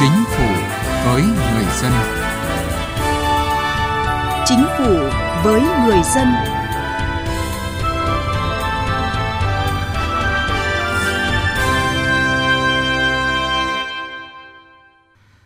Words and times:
Chính 0.00 0.24
phủ 0.26 0.46
với 1.04 1.22
người 1.22 1.64
dân. 1.82 1.92
Chính 4.44 4.64
phủ 4.78 4.94
với 5.44 5.60
người 5.60 6.02
dân. 6.14 6.28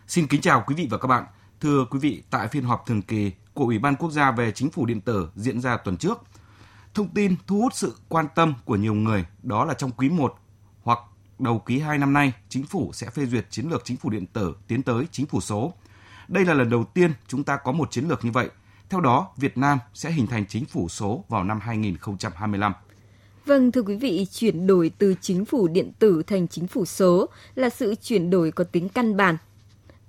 Xin 0.07 0.27
kính 0.27 0.41
chào 0.41 0.63
quý 0.67 0.75
vị 0.75 0.87
và 0.91 0.97
các 0.97 1.07
bạn. 1.07 1.25
Thưa 1.61 1.85
quý 1.89 1.99
vị, 1.99 2.23
tại 2.29 2.47
phiên 2.47 2.63
họp 2.63 2.85
thường 2.85 3.01
kỳ 3.01 3.31
của 3.53 3.63
Ủy 3.63 3.79
ban 3.79 3.95
Quốc 3.95 4.11
gia 4.11 4.31
về 4.31 4.51
Chính 4.51 4.69
phủ 4.69 4.85
điện 4.85 5.01
tử 5.01 5.29
diễn 5.35 5.61
ra 5.61 5.77
tuần 5.77 5.97
trước, 5.97 6.23
thông 6.93 7.09
tin 7.09 7.35
thu 7.47 7.61
hút 7.61 7.73
sự 7.75 7.95
quan 8.09 8.27
tâm 8.35 8.53
của 8.65 8.75
nhiều 8.75 8.93
người 8.93 9.25
đó 9.43 9.65
là 9.65 9.73
trong 9.73 9.91
quý 9.91 10.09
1 10.09 10.35
hoặc 10.83 10.99
đầu 11.43 11.61
quý 11.65 11.79
2 11.79 11.97
năm 11.97 12.13
nay, 12.13 12.33
chính 12.49 12.63
phủ 12.63 12.91
sẽ 12.93 13.09
phê 13.09 13.25
duyệt 13.25 13.45
chiến 13.49 13.69
lược 13.69 13.81
chính 13.85 13.97
phủ 13.97 14.09
điện 14.09 14.25
tử 14.25 14.55
tiến 14.67 14.83
tới 14.83 15.05
chính 15.11 15.25
phủ 15.25 15.41
số. 15.41 15.73
Đây 16.27 16.45
là 16.45 16.53
lần 16.53 16.69
đầu 16.69 16.83
tiên 16.83 17.11
chúng 17.27 17.43
ta 17.43 17.57
có 17.57 17.71
một 17.71 17.91
chiến 17.91 18.07
lược 18.07 18.25
như 18.25 18.31
vậy. 18.31 18.49
Theo 18.89 19.01
đó, 19.01 19.29
Việt 19.37 19.57
Nam 19.57 19.79
sẽ 19.93 20.11
hình 20.11 20.27
thành 20.27 20.45
chính 20.45 20.65
phủ 20.65 20.89
số 20.89 21.23
vào 21.29 21.43
năm 21.43 21.59
2025. 21.59 22.73
Vâng, 23.45 23.71
thưa 23.71 23.81
quý 23.81 23.95
vị, 23.95 24.27
chuyển 24.31 24.67
đổi 24.67 24.91
từ 24.97 25.15
chính 25.21 25.45
phủ 25.45 25.67
điện 25.67 25.91
tử 25.99 26.23
thành 26.27 26.47
chính 26.47 26.67
phủ 26.67 26.85
số 26.85 27.29
là 27.55 27.69
sự 27.69 27.95
chuyển 27.95 28.29
đổi 28.29 28.51
có 28.51 28.63
tính 28.63 28.89
căn 28.89 29.17
bản. 29.17 29.37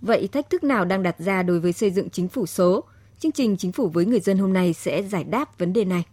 Vậy 0.00 0.28
thách 0.28 0.50
thức 0.50 0.64
nào 0.64 0.84
đang 0.84 1.02
đặt 1.02 1.16
ra 1.18 1.42
đối 1.42 1.60
với 1.60 1.72
xây 1.72 1.90
dựng 1.90 2.10
chính 2.10 2.28
phủ 2.28 2.46
số? 2.46 2.84
Chương 3.18 3.32
trình 3.32 3.56
Chính 3.56 3.72
phủ 3.72 3.88
với 3.88 4.06
người 4.06 4.20
dân 4.20 4.38
hôm 4.38 4.52
nay 4.52 4.72
sẽ 4.72 5.02
giải 5.02 5.24
đáp 5.24 5.58
vấn 5.58 5.72
đề 5.72 5.84
này. 5.84 6.04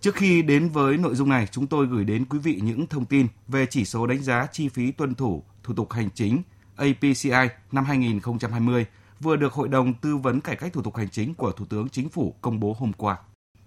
Trước 0.00 0.14
khi 0.14 0.42
đến 0.42 0.68
với 0.68 0.96
nội 0.96 1.14
dung 1.14 1.28
này, 1.28 1.46
chúng 1.50 1.66
tôi 1.66 1.86
gửi 1.86 2.04
đến 2.04 2.24
quý 2.24 2.38
vị 2.38 2.60
những 2.62 2.86
thông 2.86 3.04
tin 3.04 3.26
về 3.48 3.66
chỉ 3.70 3.84
số 3.84 4.06
đánh 4.06 4.22
giá 4.22 4.46
chi 4.52 4.68
phí 4.68 4.92
tuân 4.92 5.14
thủ 5.14 5.42
thủ 5.62 5.74
tục 5.74 5.92
hành 5.92 6.08
chính 6.14 6.42
APCI 6.76 7.48
năm 7.72 7.84
2020 7.84 8.86
vừa 9.20 9.36
được 9.36 9.52
Hội 9.52 9.68
đồng 9.68 9.94
Tư 9.94 10.16
vấn 10.16 10.40
Cải 10.40 10.56
cách 10.56 10.72
Thủ 10.72 10.82
tục 10.82 10.96
Hành 10.96 11.08
chính 11.08 11.34
của 11.34 11.52
Thủ 11.52 11.64
tướng 11.64 11.88
Chính 11.88 12.08
phủ 12.08 12.34
công 12.40 12.60
bố 12.60 12.76
hôm 12.78 12.92
qua. 12.92 13.18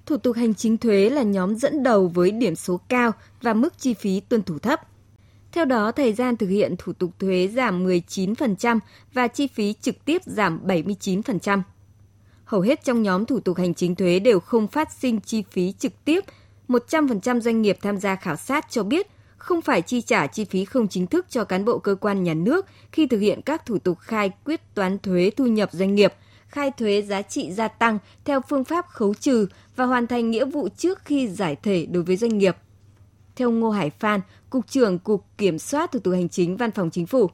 Thủ 0.05 0.17
tục 0.17 0.35
hành 0.35 0.53
chính 0.53 0.77
thuế 0.77 1.09
là 1.09 1.23
nhóm 1.23 1.55
dẫn 1.55 1.83
đầu 1.83 2.07
với 2.07 2.31
điểm 2.31 2.55
số 2.55 2.79
cao 2.89 3.11
và 3.41 3.53
mức 3.53 3.79
chi 3.79 3.93
phí 3.93 4.19
tuân 4.19 4.43
thủ 4.43 4.59
thấp. 4.59 4.81
Theo 5.51 5.65
đó, 5.65 5.91
thời 5.91 6.13
gian 6.13 6.37
thực 6.37 6.47
hiện 6.47 6.75
thủ 6.77 6.93
tục 6.93 7.11
thuế 7.19 7.47
giảm 7.47 7.85
19% 7.85 8.79
và 9.13 9.27
chi 9.27 9.47
phí 9.47 9.73
trực 9.81 10.05
tiếp 10.05 10.21
giảm 10.25 10.59
79% 10.65 11.61
hầu 12.53 12.61
hết 12.61 12.83
trong 12.83 13.03
nhóm 13.03 13.25
thủ 13.25 13.39
tục 13.39 13.57
hành 13.57 13.73
chính 13.73 13.95
thuế 13.95 14.19
đều 14.19 14.39
không 14.39 14.67
phát 14.67 14.91
sinh 14.91 15.19
chi 15.19 15.43
phí 15.51 15.73
trực 15.79 16.05
tiếp. 16.05 16.23
100% 16.67 17.39
doanh 17.39 17.61
nghiệp 17.61 17.77
tham 17.81 17.97
gia 17.97 18.15
khảo 18.15 18.35
sát 18.35 18.65
cho 18.69 18.83
biết 18.83 19.07
không 19.37 19.61
phải 19.61 19.81
chi 19.81 20.01
trả 20.01 20.27
chi 20.27 20.45
phí 20.45 20.65
không 20.65 20.87
chính 20.87 21.07
thức 21.07 21.25
cho 21.29 21.43
cán 21.43 21.65
bộ 21.65 21.79
cơ 21.79 21.95
quan 21.95 22.23
nhà 22.23 22.33
nước 22.33 22.65
khi 22.91 23.07
thực 23.07 23.19
hiện 23.19 23.41
các 23.41 23.65
thủ 23.65 23.77
tục 23.77 23.99
khai 23.99 24.31
quyết 24.45 24.75
toán 24.75 24.99
thuế 24.99 25.31
thu 25.37 25.45
nhập 25.45 25.69
doanh 25.71 25.95
nghiệp, 25.95 26.13
khai 26.47 26.71
thuế 26.71 27.01
giá 27.01 27.21
trị 27.21 27.51
gia 27.51 27.67
tăng 27.67 27.97
theo 28.25 28.41
phương 28.49 28.63
pháp 28.63 28.85
khấu 28.87 29.13
trừ 29.13 29.47
và 29.75 29.85
hoàn 29.85 30.07
thành 30.07 30.31
nghĩa 30.31 30.45
vụ 30.45 30.69
trước 30.77 30.99
khi 31.05 31.27
giải 31.27 31.55
thể 31.63 31.85
đối 31.85 32.03
với 32.03 32.15
doanh 32.15 32.37
nghiệp. 32.37 32.57
Theo 33.35 33.51
Ngô 33.51 33.69
Hải 33.69 33.89
Phan, 33.89 34.21
Cục 34.49 34.67
trưởng 34.67 34.99
Cục 34.99 35.25
Kiểm 35.37 35.59
soát 35.59 35.91
Thủ 35.91 35.99
tục 35.99 36.13
Hành 36.13 36.29
chính 36.29 36.57
Văn 36.57 36.71
phòng 36.71 36.89
Chính 36.89 37.05
phủ, 37.05 37.29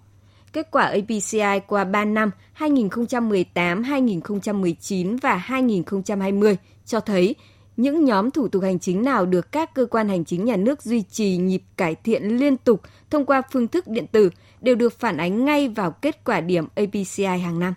Kết 0.54 0.72
quả 0.72 0.84
APCI 0.84 1.60
qua 1.68 1.84
3 1.84 2.06
năm 2.06 2.32
2018, 2.54 3.84
2019 3.84 5.16
và 5.16 5.36
2020 5.36 6.58
cho 6.86 7.00
thấy 7.00 7.36
những 7.78 8.06
nhóm 8.06 8.32
thủ 8.32 8.48
tục 8.48 8.64
hành 8.64 8.80
chính 8.80 9.04
nào 9.04 9.26
được 9.26 9.52
các 9.52 9.74
cơ 9.74 9.86
quan 9.86 10.10
hành 10.10 10.26
chính 10.26 10.46
nhà 10.46 10.56
nước 10.56 10.82
duy 10.82 11.02
trì 11.02 11.38
nhịp 11.38 11.64
cải 11.78 11.96
thiện 11.96 12.38
liên 12.38 12.58
tục 12.58 12.82
thông 13.10 13.26
qua 13.26 13.42
phương 13.52 13.68
thức 13.68 13.88
điện 13.88 14.08
tử 14.08 14.30
đều 14.62 14.76
được 14.76 15.00
phản 15.00 15.18
ánh 15.18 15.46
ngay 15.46 15.70
vào 15.70 15.92
kết 15.92 16.24
quả 16.24 16.42
điểm 16.42 16.68
APCI 16.76 17.24
hàng 17.24 17.60
năm. 17.60 17.74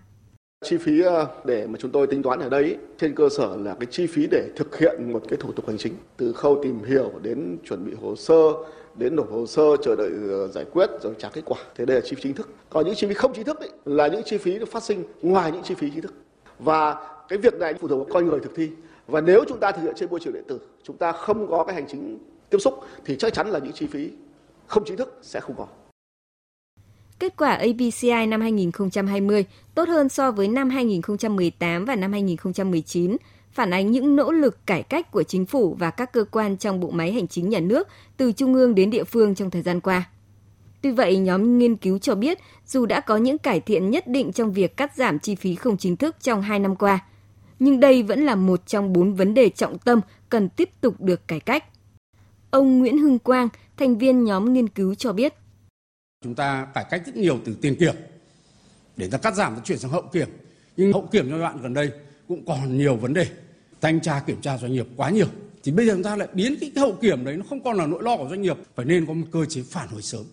Chi 0.62 0.76
phí 0.76 1.00
ờ, 1.00 1.26
để 1.44 1.66
mà 1.66 1.78
chúng 1.78 1.90
tôi 1.90 2.06
tính 2.06 2.22
toán 2.22 2.40
ở 2.40 2.48
đây 2.48 2.78
trên 2.98 3.14
cơ 3.14 3.28
sở 3.28 3.56
là 3.56 3.74
cái 3.80 3.86
chi 3.90 4.06
phí 4.06 4.26
để 4.30 4.48
thực 4.56 4.78
hiện 4.78 5.12
một 5.12 5.22
cái 5.28 5.36
thủ 5.36 5.52
tục 5.52 5.66
hành 5.66 5.78
chính 5.78 5.94
từ 6.16 6.32
khâu 6.32 6.60
tìm 6.62 6.84
hiểu 6.84 7.12
đến 7.22 7.58
chuẩn 7.64 7.84
bị 7.84 7.92
hồ 8.02 8.16
sơ 8.16 8.52
đến 8.94 9.16
nộp 9.16 9.30
hồ 9.30 9.46
sơ 9.46 9.62
chờ 9.82 9.96
đợi 9.96 10.10
ờ, 10.30 10.48
giải 10.48 10.64
quyết 10.72 10.90
rồi 11.02 11.14
trả 11.18 11.28
kết 11.28 11.42
quả. 11.44 11.58
Thế 11.74 11.84
đây 11.84 11.96
là 11.96 12.06
chi 12.06 12.16
phí 12.16 12.22
chính 12.22 12.34
thức. 12.34 12.48
Còn 12.70 12.84
những 12.86 12.94
chi 12.94 13.06
phí 13.06 13.14
không 13.14 13.32
chính 13.34 13.44
thức 13.44 13.60
ấy, 13.60 13.70
là 13.84 14.06
những 14.06 14.22
chi 14.24 14.38
phí 14.38 14.58
phát 14.70 14.82
sinh 14.82 15.04
ngoài 15.22 15.52
những 15.52 15.62
chi 15.62 15.74
phí 15.74 15.90
chính 15.90 16.02
thức. 16.02 16.14
Và 16.58 16.94
cái 17.28 17.38
việc 17.38 17.54
này 17.54 17.74
phụ 17.74 17.88
thuộc 17.88 17.98
vào 17.98 18.14
con 18.14 18.28
người 18.28 18.40
thực 18.40 18.54
thi. 18.54 18.70
Và 19.06 19.20
nếu 19.20 19.44
chúng 19.48 19.58
ta 19.58 19.72
thực 19.72 19.82
hiện 19.82 19.94
trên 19.96 20.10
môi 20.10 20.20
trường 20.20 20.32
điện 20.32 20.44
tử 20.48 20.58
chúng 20.82 20.96
ta 20.96 21.12
không 21.12 21.50
có 21.50 21.64
cái 21.64 21.74
hành 21.74 21.86
chính 21.88 22.18
tiếp 22.50 22.58
xúc 22.58 22.74
thì 23.04 23.16
chắc 23.16 23.32
chắn 23.32 23.50
là 23.50 23.58
những 23.58 23.72
chi 23.72 23.86
phí 23.86 24.10
không 24.66 24.84
chính 24.84 24.96
thức 24.96 25.18
sẽ 25.22 25.40
không 25.40 25.56
có 25.56 25.66
Kết 27.22 27.36
quả 27.36 27.50
ABCI 27.50 28.26
năm 28.26 28.40
2020 28.40 29.44
tốt 29.74 29.88
hơn 29.88 30.08
so 30.08 30.30
với 30.30 30.48
năm 30.48 30.70
2018 30.70 31.84
và 31.84 31.96
năm 31.96 32.12
2019 32.12 33.16
phản 33.52 33.70
ánh 33.70 33.90
những 33.90 34.16
nỗ 34.16 34.32
lực 34.32 34.66
cải 34.66 34.82
cách 34.82 35.10
của 35.10 35.22
chính 35.22 35.46
phủ 35.46 35.76
và 35.78 35.90
các 35.90 36.12
cơ 36.12 36.24
quan 36.30 36.56
trong 36.56 36.80
bộ 36.80 36.90
máy 36.90 37.12
hành 37.12 37.28
chính 37.28 37.48
nhà 37.48 37.60
nước 37.60 37.88
từ 38.16 38.32
trung 38.32 38.54
ương 38.54 38.74
đến 38.74 38.90
địa 38.90 39.04
phương 39.04 39.34
trong 39.34 39.50
thời 39.50 39.62
gian 39.62 39.80
qua. 39.80 40.10
Tuy 40.82 40.90
vậy, 40.90 41.18
nhóm 41.18 41.58
nghiên 41.58 41.76
cứu 41.76 41.98
cho 41.98 42.14
biết 42.14 42.38
dù 42.66 42.86
đã 42.86 43.00
có 43.00 43.16
những 43.16 43.38
cải 43.38 43.60
thiện 43.60 43.90
nhất 43.90 44.08
định 44.08 44.32
trong 44.32 44.52
việc 44.52 44.76
cắt 44.76 44.96
giảm 44.96 45.18
chi 45.18 45.34
phí 45.34 45.54
không 45.54 45.76
chính 45.76 45.96
thức 45.96 46.16
trong 46.22 46.42
hai 46.42 46.58
năm 46.58 46.76
qua, 46.76 47.04
nhưng 47.58 47.80
đây 47.80 48.02
vẫn 48.02 48.24
là 48.24 48.34
một 48.34 48.66
trong 48.66 48.92
bốn 48.92 49.14
vấn 49.14 49.34
đề 49.34 49.48
trọng 49.48 49.78
tâm 49.78 50.00
cần 50.28 50.48
tiếp 50.48 50.70
tục 50.80 50.94
được 51.00 51.28
cải 51.28 51.40
cách. 51.40 51.64
Ông 52.50 52.78
Nguyễn 52.78 52.98
Hưng 52.98 53.18
Quang, 53.18 53.48
thành 53.76 53.98
viên 53.98 54.24
nhóm 54.24 54.52
nghiên 54.52 54.68
cứu 54.68 54.94
cho 54.94 55.12
biết. 55.12 55.34
Chúng 56.22 56.34
ta 56.34 56.66
cải 56.74 56.84
cách 56.90 57.02
rất 57.06 57.16
nhiều 57.16 57.40
từ 57.44 57.54
tiền 57.60 57.74
kiểm 57.74 57.94
để 58.96 59.08
ta 59.08 59.18
cắt 59.18 59.34
giảm 59.34 59.54
và 59.54 59.60
chuyển 59.64 59.78
sang 59.78 59.90
hậu 59.90 60.02
kiểm. 60.02 60.28
Nhưng 60.76 60.92
hậu 60.92 61.08
kiểm 61.12 61.30
giai 61.30 61.38
đoạn 61.38 61.62
gần 61.62 61.74
đây 61.74 61.90
cũng 62.28 62.44
còn 62.46 62.78
nhiều 62.78 62.96
vấn 62.96 63.14
đề. 63.14 63.26
Thanh 63.80 64.00
tra 64.00 64.20
kiểm 64.20 64.40
tra 64.40 64.58
doanh 64.58 64.72
nghiệp 64.72 64.86
quá 64.96 65.10
nhiều. 65.10 65.26
Thì 65.62 65.72
bây 65.72 65.86
giờ 65.86 65.92
chúng 65.92 66.02
ta 66.02 66.16
lại 66.16 66.28
biến 66.32 66.54
cái 66.60 66.72
hậu 66.76 66.92
kiểm 66.92 67.24
đấy 67.24 67.36
nó 67.36 67.44
không 67.48 67.62
còn 67.64 67.76
là 67.76 67.86
nỗi 67.86 68.02
lo 68.02 68.16
của 68.16 68.26
doanh 68.30 68.42
nghiệp 68.42 68.56
phải 68.74 68.86
nên 68.86 69.06
có 69.06 69.12
một 69.12 69.26
cơ 69.32 69.44
chế 69.44 69.62
phản 69.62 69.88
hồi 69.88 70.02
sớm. 70.02 70.24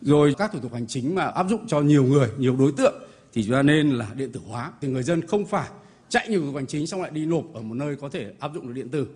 Rồi 0.00 0.34
các 0.38 0.52
thủ 0.52 0.58
tục 0.58 0.74
hành 0.74 0.86
chính 0.86 1.14
mà 1.14 1.26
áp 1.26 1.46
dụng 1.50 1.66
cho 1.66 1.80
nhiều 1.80 2.04
người 2.04 2.28
nhiều 2.38 2.56
đối 2.56 2.72
tượng 2.76 2.94
thì 3.32 3.44
chúng 3.44 3.52
ta 3.52 3.62
nên 3.62 3.90
là 3.90 4.06
điện 4.14 4.32
tử 4.32 4.40
hóa. 4.48 4.72
Thì 4.80 4.88
người 4.88 5.02
dân 5.02 5.26
không 5.26 5.46
phải 5.46 5.68
chạy 6.08 6.28
nhiều 6.28 6.40
thủ 6.40 6.46
tục 6.46 6.54
hành 6.54 6.66
chính 6.66 6.86
xong 6.86 7.02
lại 7.02 7.10
đi 7.10 7.26
nộp 7.26 7.54
ở 7.54 7.60
một 7.60 7.74
nơi 7.74 7.96
có 7.96 8.08
thể 8.08 8.32
áp 8.38 8.50
dụng 8.54 8.66
được 8.66 8.72
điện 8.74 8.88
tử. 8.88 9.06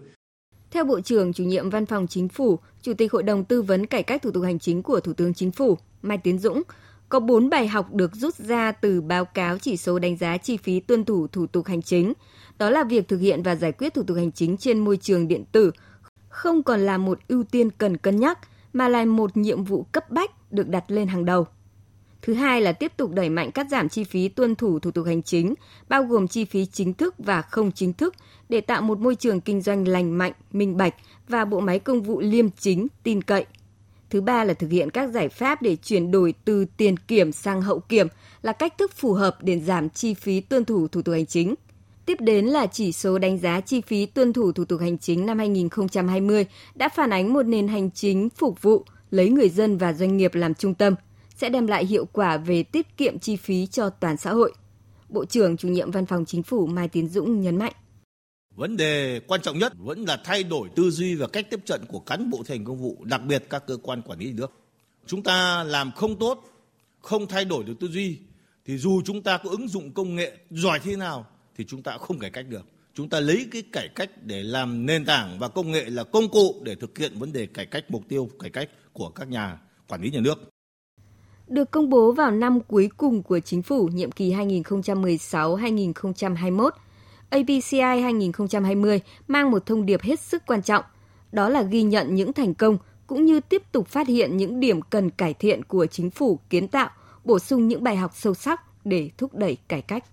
Theo 0.70 0.84
Bộ 0.84 1.00
trưởng 1.00 1.32
chủ 1.32 1.44
nhiệm 1.44 1.70
Văn 1.70 1.86
phòng 1.86 2.06
Chính 2.06 2.28
phủ, 2.28 2.58
Chủ 2.82 2.94
tịch 2.94 3.12
Hội 3.12 3.22
đồng 3.22 3.44
Tư 3.44 3.62
vấn 3.62 3.86
Cải 3.86 4.02
cách 4.02 4.22
Thủ 4.22 4.30
tục 4.30 4.44
Hành 4.44 4.58
chính 4.58 4.82
của 4.82 5.00
Thủ 5.00 5.12
tướng 5.12 5.34
Chính 5.34 5.50
phủ 5.50 5.78
Mai 6.02 6.18
Tiến 6.18 6.38
Dũng, 6.38 6.62
có 7.08 7.20
4 7.20 7.50
bài 7.50 7.68
học 7.68 7.94
được 7.94 8.14
rút 8.14 8.34
ra 8.34 8.72
từ 8.72 9.00
báo 9.00 9.24
cáo 9.24 9.58
chỉ 9.58 9.76
số 9.76 9.98
đánh 9.98 10.16
giá 10.16 10.36
chi 10.36 10.56
phí 10.56 10.80
tuân 10.80 11.04
thủ 11.04 11.26
thủ 11.26 11.46
tục 11.46 11.66
hành 11.66 11.82
chính. 11.82 12.12
Đó 12.58 12.70
là 12.70 12.84
việc 12.84 13.08
thực 13.08 13.18
hiện 13.18 13.42
và 13.42 13.54
giải 13.54 13.72
quyết 13.72 13.94
thủ 13.94 14.02
tục 14.02 14.16
hành 14.16 14.32
chính 14.32 14.56
trên 14.56 14.78
môi 14.78 14.96
trường 14.96 15.28
điện 15.28 15.44
tử 15.52 15.70
không 16.28 16.62
còn 16.62 16.80
là 16.80 16.98
một 16.98 17.18
ưu 17.28 17.44
tiên 17.44 17.70
cần 17.70 17.96
cân 17.96 18.16
nhắc 18.16 18.38
mà 18.72 18.88
là 18.88 19.04
một 19.04 19.36
nhiệm 19.36 19.64
vụ 19.64 19.86
cấp 19.92 20.10
bách 20.10 20.52
được 20.52 20.68
đặt 20.68 20.84
lên 20.88 21.08
hàng 21.08 21.24
đầu. 21.24 21.46
Thứ 22.22 22.34
hai 22.34 22.60
là 22.60 22.72
tiếp 22.72 22.92
tục 22.96 23.10
đẩy 23.10 23.28
mạnh 23.28 23.50
cắt 23.50 23.66
giảm 23.70 23.88
chi 23.88 24.04
phí 24.04 24.28
tuân 24.28 24.54
thủ 24.54 24.78
thủ 24.78 24.90
tục 24.90 25.06
hành 25.06 25.22
chính, 25.22 25.54
bao 25.88 26.04
gồm 26.04 26.28
chi 26.28 26.44
phí 26.44 26.66
chính 26.66 26.94
thức 26.94 27.14
và 27.18 27.42
không 27.42 27.72
chính 27.72 27.92
thức 27.92 28.14
để 28.48 28.60
tạo 28.60 28.82
một 28.82 28.98
môi 28.98 29.14
trường 29.14 29.40
kinh 29.40 29.60
doanh 29.60 29.88
lành 29.88 30.18
mạnh, 30.18 30.32
minh 30.52 30.76
bạch 30.76 30.94
và 31.28 31.44
bộ 31.44 31.60
máy 31.60 31.78
công 31.78 32.02
vụ 32.02 32.20
liêm 32.20 32.50
chính, 32.50 32.86
tin 33.02 33.22
cậy– 33.22 33.46
Thứ 34.12 34.20
ba 34.20 34.44
là 34.44 34.54
thực 34.54 34.70
hiện 34.70 34.90
các 34.90 35.10
giải 35.10 35.28
pháp 35.28 35.62
để 35.62 35.76
chuyển 35.76 36.10
đổi 36.10 36.34
từ 36.44 36.64
tiền 36.76 36.96
kiểm 36.96 37.32
sang 37.32 37.62
hậu 37.62 37.80
kiểm 37.80 38.06
là 38.42 38.52
cách 38.52 38.78
thức 38.78 38.92
phù 38.92 39.12
hợp 39.12 39.36
để 39.40 39.60
giảm 39.60 39.90
chi 39.90 40.14
phí 40.14 40.40
tuân 40.40 40.64
thủ 40.64 40.88
thủ 40.88 41.02
tục 41.02 41.12
hành 41.12 41.26
chính. 41.26 41.54
Tiếp 42.06 42.20
đến 42.20 42.46
là 42.46 42.66
chỉ 42.66 42.92
số 42.92 43.18
đánh 43.18 43.38
giá 43.38 43.60
chi 43.60 43.80
phí 43.80 44.06
tuân 44.06 44.32
thủ 44.32 44.52
thủ 44.52 44.64
tục 44.64 44.80
hành 44.80 44.98
chính 44.98 45.26
năm 45.26 45.38
2020 45.38 46.46
đã 46.74 46.88
phản 46.88 47.10
ánh 47.10 47.32
một 47.32 47.42
nền 47.42 47.68
hành 47.68 47.90
chính 47.90 48.28
phục 48.28 48.62
vụ, 48.62 48.84
lấy 49.10 49.30
người 49.30 49.48
dân 49.48 49.78
và 49.78 49.92
doanh 49.92 50.16
nghiệp 50.16 50.34
làm 50.34 50.54
trung 50.54 50.74
tâm, 50.74 50.94
sẽ 51.36 51.48
đem 51.48 51.66
lại 51.66 51.86
hiệu 51.86 52.04
quả 52.12 52.36
về 52.36 52.62
tiết 52.62 52.96
kiệm 52.96 53.18
chi 53.18 53.36
phí 53.36 53.66
cho 53.66 53.90
toàn 53.90 54.16
xã 54.16 54.32
hội. 54.32 54.52
Bộ 55.08 55.24
trưởng 55.24 55.56
chủ 55.56 55.68
nhiệm 55.68 55.90
Văn 55.90 56.06
phòng 56.06 56.24
Chính 56.24 56.42
phủ 56.42 56.66
Mai 56.66 56.88
Tiến 56.88 57.08
Dũng 57.08 57.40
nhấn 57.40 57.56
mạnh. 57.56 57.72
Vấn 58.56 58.76
đề 58.76 59.20
quan 59.26 59.42
trọng 59.42 59.58
nhất 59.58 59.72
vẫn 59.78 60.04
là 60.04 60.20
thay 60.24 60.42
đổi 60.42 60.68
tư 60.76 60.90
duy 60.90 61.14
và 61.14 61.26
cách 61.26 61.46
tiếp 61.50 61.60
cận 61.66 61.80
của 61.88 62.00
cán 62.00 62.30
bộ 62.30 62.42
thành 62.46 62.64
công 62.64 62.78
vụ, 62.78 62.96
đặc 63.04 63.20
biệt 63.24 63.44
các 63.50 63.66
cơ 63.66 63.76
quan 63.82 64.02
quản 64.02 64.18
lý 64.18 64.26
nhà 64.26 64.32
nước. 64.36 64.52
Chúng 65.06 65.22
ta 65.22 65.64
làm 65.64 65.92
không 65.92 66.18
tốt, 66.18 66.44
không 67.00 67.26
thay 67.26 67.44
đổi 67.44 67.64
được 67.64 67.74
tư 67.80 67.88
duy 67.88 68.18
thì 68.64 68.78
dù 68.78 69.02
chúng 69.04 69.22
ta 69.22 69.38
có 69.38 69.50
ứng 69.50 69.68
dụng 69.68 69.92
công 69.92 70.16
nghệ 70.16 70.36
giỏi 70.50 70.80
thế 70.84 70.96
nào 70.96 71.26
thì 71.56 71.64
chúng 71.68 71.82
ta 71.82 71.98
không 71.98 72.18
cải 72.18 72.30
cách 72.30 72.46
được. 72.48 72.62
Chúng 72.94 73.08
ta 73.08 73.20
lấy 73.20 73.46
cái 73.50 73.62
cải 73.72 73.88
cách 73.88 74.10
để 74.22 74.42
làm 74.42 74.86
nền 74.86 75.04
tảng 75.04 75.38
và 75.38 75.48
công 75.48 75.70
nghệ 75.70 75.84
là 75.84 76.04
công 76.04 76.28
cụ 76.28 76.60
để 76.62 76.74
thực 76.74 76.98
hiện 76.98 77.18
vấn 77.18 77.32
đề 77.32 77.46
cải 77.46 77.66
cách 77.66 77.84
mục 77.88 78.02
tiêu 78.08 78.28
cải 78.38 78.50
cách 78.50 78.68
của 78.92 79.08
các 79.08 79.28
nhà 79.28 79.60
quản 79.88 80.02
lý 80.02 80.10
nhà 80.10 80.20
nước. 80.20 80.38
Được 81.48 81.70
công 81.70 81.90
bố 81.90 82.12
vào 82.12 82.30
năm 82.30 82.60
cuối 82.60 82.90
cùng 82.96 83.22
của 83.22 83.40
chính 83.40 83.62
phủ 83.62 83.88
nhiệm 83.88 84.12
kỳ 84.12 84.32
2016-2021, 84.32 86.70
APCI 87.32 88.02
2020 88.02 89.00
mang 89.28 89.50
một 89.50 89.66
thông 89.66 89.86
điệp 89.86 90.00
hết 90.02 90.20
sức 90.20 90.42
quan 90.46 90.62
trọng, 90.62 90.84
đó 91.32 91.48
là 91.48 91.62
ghi 91.62 91.82
nhận 91.82 92.14
những 92.14 92.32
thành 92.32 92.54
công 92.54 92.78
cũng 93.06 93.24
như 93.24 93.40
tiếp 93.40 93.62
tục 93.72 93.88
phát 93.88 94.08
hiện 94.08 94.36
những 94.36 94.60
điểm 94.60 94.82
cần 94.82 95.10
cải 95.10 95.34
thiện 95.34 95.64
của 95.64 95.86
chính 95.86 96.10
phủ 96.10 96.38
kiến 96.50 96.68
tạo 96.68 96.90
bổ 97.24 97.38
sung 97.38 97.68
những 97.68 97.84
bài 97.84 97.96
học 97.96 98.10
sâu 98.14 98.34
sắc 98.34 98.60
để 98.84 99.10
thúc 99.18 99.34
đẩy 99.34 99.56
cải 99.68 99.82
cách. 99.82 100.04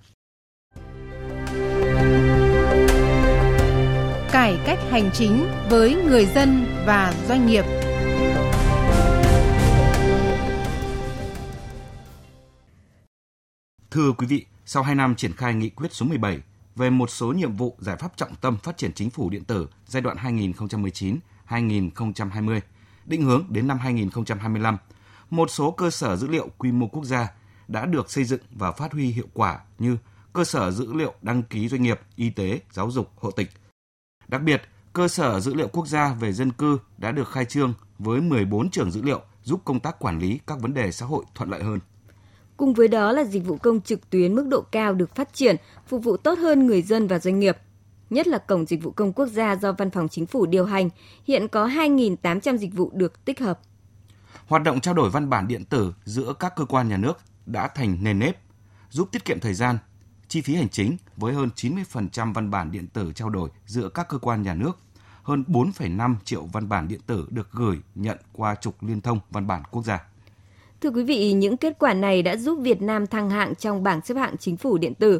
Cải 4.31 4.57
cách 4.65 4.79
hành 4.89 5.09
chính 5.13 5.47
với 5.69 5.95
người 5.95 6.25
dân 6.25 6.65
và 6.85 7.13
doanh 7.27 7.47
nghiệp. 7.47 7.65
Thưa 13.91 14.11
quý 14.17 14.27
vị, 14.27 14.45
sau 14.65 14.83
2 14.83 14.95
năm 14.95 15.15
triển 15.15 15.33
khai 15.33 15.53
nghị 15.53 15.69
quyết 15.69 15.93
số 15.93 16.05
17 16.05 16.39
về 16.75 16.89
một 16.89 17.09
số 17.09 17.33
nhiệm 17.33 17.53
vụ 17.53 17.75
giải 17.79 17.95
pháp 17.95 18.17
trọng 18.17 18.35
tâm 18.35 18.57
phát 18.57 18.77
triển 18.77 18.93
chính 18.93 19.09
phủ 19.09 19.29
điện 19.29 19.43
tử 19.43 19.67
giai 19.87 20.01
đoạn 20.01 20.17
2019-2020, 21.49 22.61
định 23.05 23.23
hướng 23.23 23.45
đến 23.49 23.67
năm 23.67 23.77
2025, 23.79 24.77
một 25.29 25.51
số 25.51 25.71
cơ 25.71 25.89
sở 25.89 26.15
dữ 26.15 26.27
liệu 26.27 26.49
quy 26.57 26.71
mô 26.71 26.87
quốc 26.87 27.03
gia 27.05 27.31
đã 27.67 27.85
được 27.85 28.11
xây 28.11 28.23
dựng 28.23 28.41
và 28.51 28.71
phát 28.71 28.93
huy 28.93 29.11
hiệu 29.11 29.27
quả 29.33 29.59
như 29.79 29.97
cơ 30.33 30.43
sở 30.43 30.71
dữ 30.71 30.93
liệu 30.93 31.13
đăng 31.21 31.43
ký 31.43 31.67
doanh 31.67 31.83
nghiệp, 31.83 31.99
y 32.15 32.29
tế, 32.29 32.59
giáo 32.71 32.91
dục, 32.91 33.11
hộ 33.15 33.31
tịch. 33.31 33.49
Đặc 34.27 34.41
biệt, 34.41 34.61
cơ 34.93 35.07
sở 35.07 35.39
dữ 35.39 35.53
liệu 35.53 35.67
quốc 35.67 35.87
gia 35.87 36.13
về 36.13 36.33
dân 36.33 36.51
cư 36.51 36.77
đã 36.97 37.11
được 37.11 37.29
khai 37.29 37.45
trương 37.45 37.73
với 37.99 38.21
14 38.21 38.69
trường 38.69 38.91
dữ 38.91 39.01
liệu 39.01 39.21
giúp 39.43 39.61
công 39.65 39.79
tác 39.79 39.99
quản 39.99 40.19
lý 40.19 40.39
các 40.47 40.59
vấn 40.59 40.73
đề 40.73 40.91
xã 40.91 41.05
hội 41.05 41.25
thuận 41.35 41.49
lợi 41.49 41.63
hơn. 41.63 41.79
Cùng 42.59 42.73
với 42.73 42.87
đó 42.87 43.11
là 43.11 43.23
dịch 43.23 43.45
vụ 43.45 43.57
công 43.57 43.81
trực 43.81 44.09
tuyến 44.09 44.35
mức 44.35 44.47
độ 44.47 44.61
cao 44.61 44.93
được 44.93 45.15
phát 45.15 45.33
triển, 45.33 45.55
phục 45.87 46.03
vụ 46.03 46.17
tốt 46.17 46.39
hơn 46.39 46.67
người 46.67 46.81
dân 46.81 47.07
và 47.07 47.19
doanh 47.19 47.39
nghiệp. 47.39 47.57
Nhất 48.09 48.27
là 48.27 48.37
Cổng 48.37 48.65
Dịch 48.65 48.83
vụ 48.83 48.91
Công 48.91 49.13
Quốc 49.13 49.25
gia 49.25 49.55
do 49.55 49.71
Văn 49.71 49.91
phòng 49.91 50.09
Chính 50.09 50.25
phủ 50.25 50.45
điều 50.45 50.65
hành, 50.65 50.89
hiện 51.23 51.47
có 51.47 51.67
2.800 51.67 52.57
dịch 52.57 52.73
vụ 52.73 52.91
được 52.93 53.25
tích 53.25 53.39
hợp. 53.39 53.59
Hoạt 54.47 54.63
động 54.63 54.81
trao 54.81 54.93
đổi 54.93 55.09
văn 55.09 55.29
bản 55.29 55.47
điện 55.47 55.65
tử 55.65 55.93
giữa 56.05 56.33
các 56.39 56.55
cơ 56.55 56.65
quan 56.65 56.89
nhà 56.89 56.97
nước 56.97 57.17
đã 57.45 57.67
thành 57.67 57.97
nền 58.01 58.19
nếp, 58.19 58.37
giúp 58.89 59.09
tiết 59.11 59.25
kiệm 59.25 59.39
thời 59.39 59.53
gian, 59.53 59.77
chi 60.27 60.41
phí 60.41 60.55
hành 60.55 60.69
chính 60.69 60.97
với 61.17 61.33
hơn 61.33 61.49
90% 61.55 62.33
văn 62.33 62.51
bản 62.51 62.71
điện 62.71 62.87
tử 62.87 63.11
trao 63.15 63.29
đổi 63.29 63.49
giữa 63.65 63.89
các 63.89 64.09
cơ 64.09 64.17
quan 64.17 64.41
nhà 64.41 64.53
nước, 64.53 64.79
hơn 65.23 65.43
4,5 65.47 66.15
triệu 66.23 66.45
văn 66.45 66.69
bản 66.69 66.87
điện 66.87 67.01
tử 67.05 67.27
được 67.29 67.51
gửi 67.51 67.79
nhận 67.95 68.17
qua 68.33 68.55
trục 68.55 68.83
liên 68.83 69.01
thông 69.01 69.19
văn 69.31 69.47
bản 69.47 69.63
quốc 69.71 69.85
gia. 69.85 69.99
Thưa 70.81 70.89
quý 70.89 71.03
vị, 71.03 71.33
những 71.33 71.57
kết 71.57 71.79
quả 71.79 71.93
này 71.93 72.21
đã 72.21 72.35
giúp 72.35 72.59
Việt 72.61 72.81
Nam 72.81 73.07
thăng 73.07 73.29
hạng 73.29 73.55
trong 73.55 73.83
bảng 73.83 74.01
xếp 74.01 74.15
hạng 74.15 74.37
chính 74.37 74.57
phủ 74.57 74.77
điện 74.77 74.93
tử. 74.93 75.19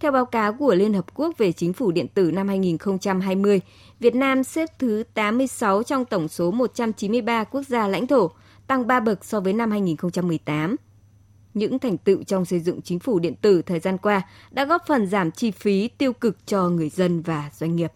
Theo 0.00 0.12
báo 0.12 0.24
cáo 0.24 0.52
của 0.52 0.74
Liên 0.74 0.94
Hợp 0.94 1.14
Quốc 1.14 1.38
về 1.38 1.52
chính 1.52 1.72
phủ 1.72 1.90
điện 1.90 2.06
tử 2.08 2.30
năm 2.30 2.48
2020, 2.48 3.60
Việt 4.00 4.14
Nam 4.14 4.44
xếp 4.44 4.68
thứ 4.78 5.02
86 5.14 5.82
trong 5.82 6.04
tổng 6.04 6.28
số 6.28 6.50
193 6.50 7.44
quốc 7.44 7.62
gia 7.62 7.88
lãnh 7.88 8.06
thổ, 8.06 8.30
tăng 8.66 8.86
3 8.86 9.00
bậc 9.00 9.24
so 9.24 9.40
với 9.40 9.52
năm 9.52 9.70
2018. 9.70 10.76
Những 11.54 11.78
thành 11.78 11.98
tựu 11.98 12.22
trong 12.22 12.44
xây 12.44 12.60
dựng 12.60 12.82
chính 12.82 12.98
phủ 12.98 13.18
điện 13.18 13.34
tử 13.34 13.62
thời 13.62 13.80
gian 13.80 13.98
qua 13.98 14.22
đã 14.50 14.64
góp 14.64 14.82
phần 14.86 15.06
giảm 15.06 15.30
chi 15.30 15.50
phí 15.50 15.88
tiêu 15.88 16.12
cực 16.12 16.46
cho 16.46 16.68
người 16.68 16.88
dân 16.88 17.22
và 17.22 17.50
doanh 17.52 17.76
nghiệp. 17.76 17.92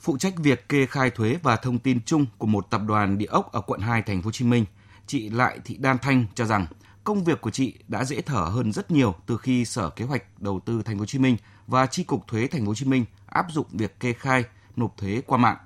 Phụ 0.00 0.18
trách 0.18 0.34
việc 0.38 0.68
kê 0.68 0.86
khai 0.86 1.10
thuế 1.10 1.36
và 1.42 1.56
thông 1.56 1.78
tin 1.78 1.98
chung 2.06 2.26
của 2.38 2.46
một 2.46 2.70
tập 2.70 2.80
đoàn 2.88 3.18
địa 3.18 3.26
ốc 3.26 3.52
ở 3.52 3.60
quận 3.60 3.80
2 3.80 4.02
thành 4.02 4.22
phố 4.22 4.26
Hồ 4.26 4.32
Chí 4.32 4.44
Minh– 4.44 4.64
chị 5.10 5.30
Lại 5.30 5.58
Thị 5.64 5.76
Đan 5.80 5.98
Thanh 6.02 6.24
cho 6.34 6.44
rằng 6.44 6.66
công 7.04 7.24
việc 7.24 7.40
của 7.40 7.50
chị 7.50 7.74
đã 7.88 8.04
dễ 8.04 8.20
thở 8.20 8.40
hơn 8.40 8.72
rất 8.72 8.90
nhiều 8.90 9.14
từ 9.26 9.36
khi 9.36 9.64
Sở 9.64 9.90
Kế 9.90 10.04
hoạch 10.04 10.40
Đầu 10.40 10.60
tư 10.60 10.82
Thành 10.84 10.96
phố 10.96 11.00
Hồ 11.00 11.06
Chí 11.06 11.18
Minh 11.18 11.36
và 11.66 11.86
Chi 11.86 12.04
cục 12.04 12.26
Thuế 12.28 12.46
Thành 12.46 12.60
phố 12.60 12.66
Hồ 12.66 12.74
Chí 12.74 12.86
Minh 12.86 13.04
áp 13.26 13.46
dụng 13.50 13.66
việc 13.70 14.00
kê 14.00 14.12
khai 14.12 14.44
nộp 14.76 14.96
thuế 14.96 15.22
qua 15.26 15.38
mạng. 15.38 15.56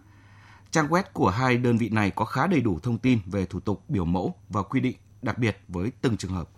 Trang 0.70 0.88
web 0.88 1.02
của 1.12 1.28
hai 1.28 1.56
đơn 1.56 1.78
vị 1.78 1.88
này 1.88 2.10
có 2.10 2.24
khá 2.24 2.46
đầy 2.46 2.60
đủ 2.60 2.78
thông 2.82 2.98
tin 2.98 3.18
về 3.26 3.46
thủ 3.46 3.60
tục 3.60 3.82
biểu 3.88 4.04
mẫu 4.04 4.34
và 4.48 4.62
quy 4.62 4.80
định 4.80 4.96
đặc 5.22 5.38
biệt 5.38 5.58
với 5.68 5.92
từng 6.00 6.16
trường 6.16 6.32
hợp. 6.32 6.48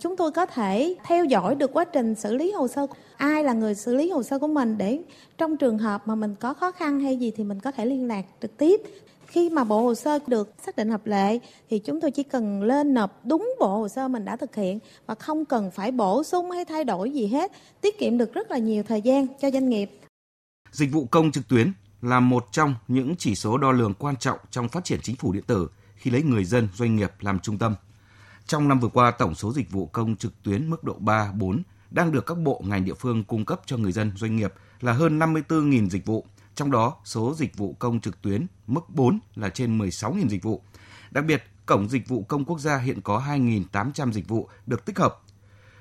Chúng 0.00 0.16
tôi 0.16 0.32
có 0.32 0.46
thể 0.46 0.96
theo 1.04 1.24
dõi 1.24 1.54
được 1.54 1.70
quá 1.72 1.84
trình 1.84 2.14
xử 2.14 2.36
lý 2.36 2.52
hồ 2.52 2.68
sơ, 2.68 2.86
ai 3.16 3.44
là 3.44 3.52
người 3.52 3.74
xử 3.74 3.94
lý 3.94 4.10
hồ 4.10 4.22
sơ 4.22 4.38
của 4.38 4.48
mình 4.48 4.78
để 4.78 5.02
trong 5.38 5.56
trường 5.56 5.78
hợp 5.78 6.08
mà 6.08 6.14
mình 6.14 6.34
có 6.34 6.54
khó 6.54 6.72
khăn 6.72 7.00
hay 7.00 7.16
gì 7.16 7.32
thì 7.36 7.44
mình 7.44 7.60
có 7.60 7.72
thể 7.72 7.86
liên 7.86 8.08
lạc 8.08 8.24
trực 8.40 8.56
tiếp 8.56 8.80
khi 9.30 9.50
mà 9.50 9.64
bộ 9.64 9.82
hồ 9.82 9.94
sơ 9.94 10.18
được 10.26 10.54
xác 10.66 10.76
định 10.76 10.90
hợp 10.90 11.06
lệ 11.06 11.38
thì 11.70 11.78
chúng 11.78 12.00
tôi 12.00 12.10
chỉ 12.10 12.22
cần 12.22 12.62
lên 12.62 12.94
nộp 12.94 13.26
đúng 13.26 13.54
bộ 13.60 13.78
hồ 13.78 13.88
sơ 13.88 14.08
mình 14.08 14.24
đã 14.24 14.36
thực 14.36 14.54
hiện 14.54 14.78
và 15.06 15.14
không 15.14 15.44
cần 15.44 15.70
phải 15.70 15.92
bổ 15.92 16.24
sung 16.24 16.50
hay 16.50 16.64
thay 16.64 16.84
đổi 16.84 17.10
gì 17.10 17.26
hết, 17.26 17.52
tiết 17.80 17.98
kiệm 17.98 18.18
được 18.18 18.34
rất 18.34 18.50
là 18.50 18.58
nhiều 18.58 18.82
thời 18.82 19.02
gian 19.02 19.26
cho 19.40 19.50
doanh 19.50 19.68
nghiệp. 19.68 19.90
Dịch 20.72 20.92
vụ 20.92 21.06
công 21.10 21.32
trực 21.32 21.48
tuyến 21.48 21.72
là 22.02 22.20
một 22.20 22.46
trong 22.52 22.74
những 22.88 23.16
chỉ 23.18 23.34
số 23.34 23.58
đo 23.58 23.72
lường 23.72 23.94
quan 23.94 24.16
trọng 24.16 24.38
trong 24.50 24.68
phát 24.68 24.84
triển 24.84 25.00
chính 25.02 25.16
phủ 25.16 25.32
điện 25.32 25.44
tử 25.46 25.68
khi 25.94 26.10
lấy 26.10 26.22
người 26.22 26.44
dân, 26.44 26.68
doanh 26.74 26.96
nghiệp 26.96 27.12
làm 27.20 27.38
trung 27.38 27.58
tâm. 27.58 27.74
Trong 28.46 28.68
năm 28.68 28.80
vừa 28.80 28.88
qua, 28.88 29.10
tổng 29.10 29.34
số 29.34 29.52
dịch 29.52 29.70
vụ 29.70 29.86
công 29.86 30.16
trực 30.16 30.42
tuyến 30.42 30.70
mức 30.70 30.84
độ 30.84 30.94
3, 30.98 31.32
4 31.32 31.62
đang 31.90 32.12
được 32.12 32.26
các 32.26 32.38
bộ 32.38 32.62
ngành 32.64 32.84
địa 32.84 32.94
phương 32.94 33.24
cung 33.24 33.44
cấp 33.44 33.60
cho 33.66 33.76
người 33.76 33.92
dân, 33.92 34.12
doanh 34.16 34.36
nghiệp 34.36 34.54
là 34.80 34.92
hơn 34.92 35.18
54.000 35.18 35.88
dịch 35.88 36.06
vụ, 36.06 36.26
trong 36.60 36.70
đó, 36.70 36.96
số 37.04 37.34
dịch 37.34 37.56
vụ 37.56 37.76
công 37.78 38.00
trực 38.00 38.22
tuyến 38.22 38.46
mức 38.66 38.80
4 38.88 39.18
là 39.34 39.48
trên 39.48 39.78
16.000 39.78 40.28
dịch 40.28 40.42
vụ. 40.42 40.62
Đặc 41.10 41.24
biệt, 41.24 41.42
Cổng 41.66 41.88
Dịch 41.88 42.08
vụ 42.08 42.22
Công 42.22 42.44
Quốc 42.44 42.58
gia 42.58 42.78
hiện 42.78 43.00
có 43.00 43.22
2.800 43.28 44.12
dịch 44.12 44.28
vụ 44.28 44.48
được 44.66 44.84
tích 44.84 44.98
hợp. 44.98 45.20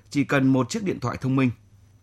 Chỉ 0.10 0.24
cần 0.24 0.48
một 0.48 0.70
chiếc 0.70 0.84
điện 0.84 1.00
thoại 1.00 1.18
thông 1.22 1.36
minh, 1.36 1.52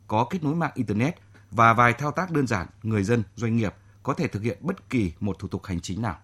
có 0.06 0.26
kết 0.30 0.44
nối 0.44 0.54
mạng 0.54 0.70
Internet 0.74 1.14
và 1.50 1.72
vài 1.72 1.92
thao 1.92 2.12
tác 2.12 2.30
đơn 2.30 2.46
giản, 2.46 2.66
người 2.82 3.02
dân, 3.04 3.22
doanh 3.36 3.56
nghiệp 3.56 3.74
có 4.02 4.14
thể 4.14 4.28
thực 4.28 4.42
hiện 4.42 4.58
bất 4.60 4.90
kỳ 4.90 5.12
một 5.20 5.38
thủ 5.38 5.48
tục 5.48 5.64
hành 5.64 5.80
chính 5.80 6.02
nào. 6.02 6.18